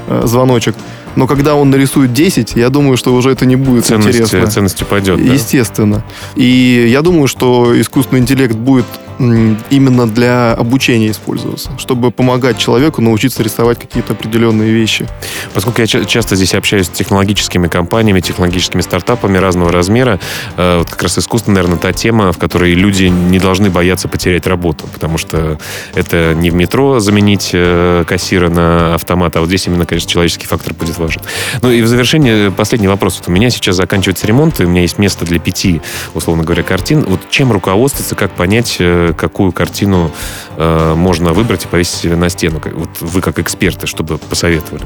э, 0.09 0.22
звоночек. 0.24 0.74
Но 1.16 1.27
когда 1.27 1.55
он 1.55 1.70
нарисует 1.70 2.12
10, 2.12 2.55
я 2.57 2.68
думаю, 2.70 2.96
что 2.96 3.14
уже 3.14 3.31
это 3.31 3.46
не 3.46 3.57
будет 3.57 3.87
ценность, 3.87 4.18
интересно. 4.18 4.46
Ценность 4.50 4.83
упадет, 4.83 5.24
да? 5.24 5.33
Естественно. 5.33 6.05
И 6.35 6.87
я 6.88 7.03
думаю, 7.03 7.29
что 7.29 7.81
искусственный 7.81 8.20
интеллект 8.20 8.55
будет 8.55 8.87
именно 9.18 10.07
для 10.07 10.53
обучения 10.53 11.11
использоваться, 11.11 11.70
чтобы 11.79 12.11
помогать 12.11 12.59
человеку 12.59 13.00
научиться 13.00 13.42
рисовать 13.42 13.79
какие-то 13.79 14.12
определенные 14.12 14.72
вещи. 14.72 15.07
Поскольку 15.53 15.81
я 15.81 15.87
часто 15.87 16.37
здесь 16.37 16.55
общаюсь 16.55 16.87
с 16.87 16.90
технологическими 16.90 17.68
компаниями, 17.68 18.20
технологическими 18.20 18.81
стартапами 18.81 19.38
разного 19.38 19.72
размера, 19.72 20.18
э, 20.57 20.79
вот 20.79 20.90
как 20.90 21.03
раз 21.03 21.18
искусство, 21.18 21.53
наверное, 21.53 21.79
та 21.79 21.92
тема, 21.92 22.33
в 22.33 22.38
которой 22.38 22.74
люди 22.74 23.05
не 23.05 23.38
должны 23.38 23.70
бояться 23.70 24.09
потерять 24.09 24.46
работу, 24.46 24.87
потому 24.92 25.18
что 25.18 25.59
это 25.94 26.35
не 26.35 26.50
в 26.50 26.55
метро 26.55 27.00
заменить 27.00 27.50
э, 27.53 28.05
кассира 28.07 28.48
на 28.48 28.94
автомат, 28.94 29.37
а 29.37 29.40
вот 29.40 29.48
здесь 29.48 29.66
именно, 29.66 29.87
конечно, 29.87 30.11
человеческий 30.11 30.46
фактор 30.46 30.74
будет 30.74 30.98
важен. 30.98 31.22
Ну 31.62 31.70
и 31.70 31.83
в 31.83 31.87
завершение 31.87 32.50
последний 32.50 32.88
вопрос. 32.88 33.18
Вот 33.18 33.29
у 33.29 33.33
меня 33.33 33.50
сейчас 33.50 33.77
заканчивается 33.77 34.27
ремонт, 34.27 34.61
и 34.61 34.64
у 34.64 34.68
меня 34.68 34.83
есть 34.83 34.98
место 34.98 35.24
для 35.24 35.38
пяти, 35.38 35.81
условно 36.14 36.44
говоря, 36.44 36.62
картин. 36.62 37.05
Вот 37.05 37.20
чем 37.31 37.53
руководствоваться, 37.53 38.14
как 38.14 38.33
понять, 38.33 38.77
э, 38.79 39.04
какую 39.12 39.53
картину 39.53 40.11
э, 40.57 40.95
можно 40.95 41.33
выбрать 41.33 41.64
и 41.64 41.69
повесить 41.69 41.95
себе 41.95 42.17
на 42.17 42.29
стену? 42.29 42.61
Вот 42.73 43.01
вы 43.01 43.21
как 43.21 43.38
эксперты, 43.38 43.87
чтобы 43.87 44.19
посоветовали? 44.19 44.85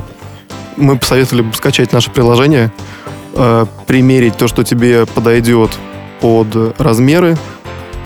Мы 0.77 0.99
посоветовали 0.99 1.43
бы 1.43 1.55
скачать 1.55 1.93
наше 1.93 2.11
приложение, 2.11 2.73
э, 3.35 3.67
примерить 3.87 4.37
то, 4.37 4.49
что 4.49 4.65
тебе 4.65 5.07
подойдет 5.07 5.71
под 6.21 6.79
размеры, 6.79 7.37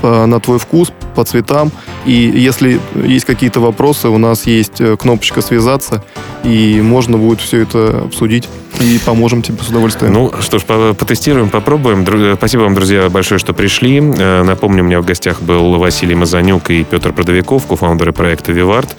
э, 0.02 0.24
на 0.26 0.40
твой 0.40 0.58
вкус, 0.58 0.92
по 1.14 1.24
цветам. 1.24 1.70
И 2.04 2.12
если 2.12 2.80
есть 2.94 3.24
какие-то 3.24 3.60
вопросы, 3.60 4.08
у 4.08 4.18
нас 4.18 4.46
есть 4.46 4.80
э, 4.80 4.96
кнопочка 4.96 5.40
«Связаться», 5.40 6.02
и 6.44 6.80
можно 6.82 7.18
будет 7.18 7.40
все 7.40 7.60
это 7.60 8.02
обсудить 8.04 8.48
и 8.80 8.98
поможем 9.04 9.42
тебе 9.42 9.58
с 9.62 9.68
удовольствием. 9.68 10.12
Ну 10.12 10.32
что 10.40 10.58
ж, 10.58 10.62
потестируем, 10.62 11.50
попробуем. 11.50 12.04
Э, 12.08 12.34
спасибо 12.36 12.62
вам, 12.62 12.74
друзья, 12.74 13.08
большое, 13.08 13.38
что 13.38 13.52
пришли. 13.52 13.98
Э, 13.98 14.42
напомню, 14.42 14.82
у 14.82 14.86
меня 14.86 15.00
в 15.00 15.04
гостях 15.04 15.40
был 15.40 15.78
Василий 15.78 16.14
Мазанюк 16.14 16.70
и 16.70 16.82
Петр 16.82 17.12
Продовиков, 17.12 17.66
кофаундеры 17.66 18.12
проекта 18.12 18.52
Вивард. 18.52 18.96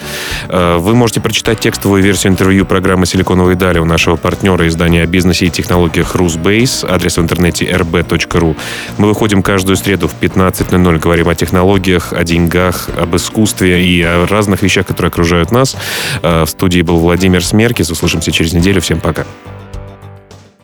Вы 0.49 0.95
можете 0.95 1.21
прочитать 1.21 1.59
текстовую 1.59 2.01
версию 2.03 2.33
интервью 2.33 2.65
программы 2.65 3.05
«Силиконовые 3.05 3.55
дали» 3.55 3.79
у 3.79 3.85
нашего 3.85 4.15
партнера 4.15 4.67
издания 4.67 5.03
о 5.03 5.05
бизнесе 5.05 5.47
и 5.47 5.49
технологиях 5.49 6.15
Rusbase, 6.15 6.85
адрес 6.89 7.17
в 7.17 7.21
интернете 7.21 7.65
rb.ru. 7.65 8.55
Мы 8.97 9.07
выходим 9.07 9.41
каждую 9.41 9.75
среду 9.75 10.07
в 10.07 10.15
15.00, 10.21 10.99
говорим 10.99 11.29
о 11.29 11.35
технологиях, 11.35 12.13
о 12.13 12.23
деньгах, 12.23 12.89
об 12.97 13.15
искусстве 13.15 13.85
и 13.85 14.01
о 14.01 14.25
разных 14.27 14.61
вещах, 14.61 14.87
которые 14.87 15.09
окружают 15.09 15.51
нас. 15.51 15.75
В 16.21 16.45
студии 16.45 16.81
был 16.81 16.97
Владимир 16.99 17.43
Смеркис. 17.43 17.89
Услышимся 17.89 18.31
через 18.31 18.53
неделю. 18.53 18.81
Всем 18.81 18.99
пока. 18.99 19.25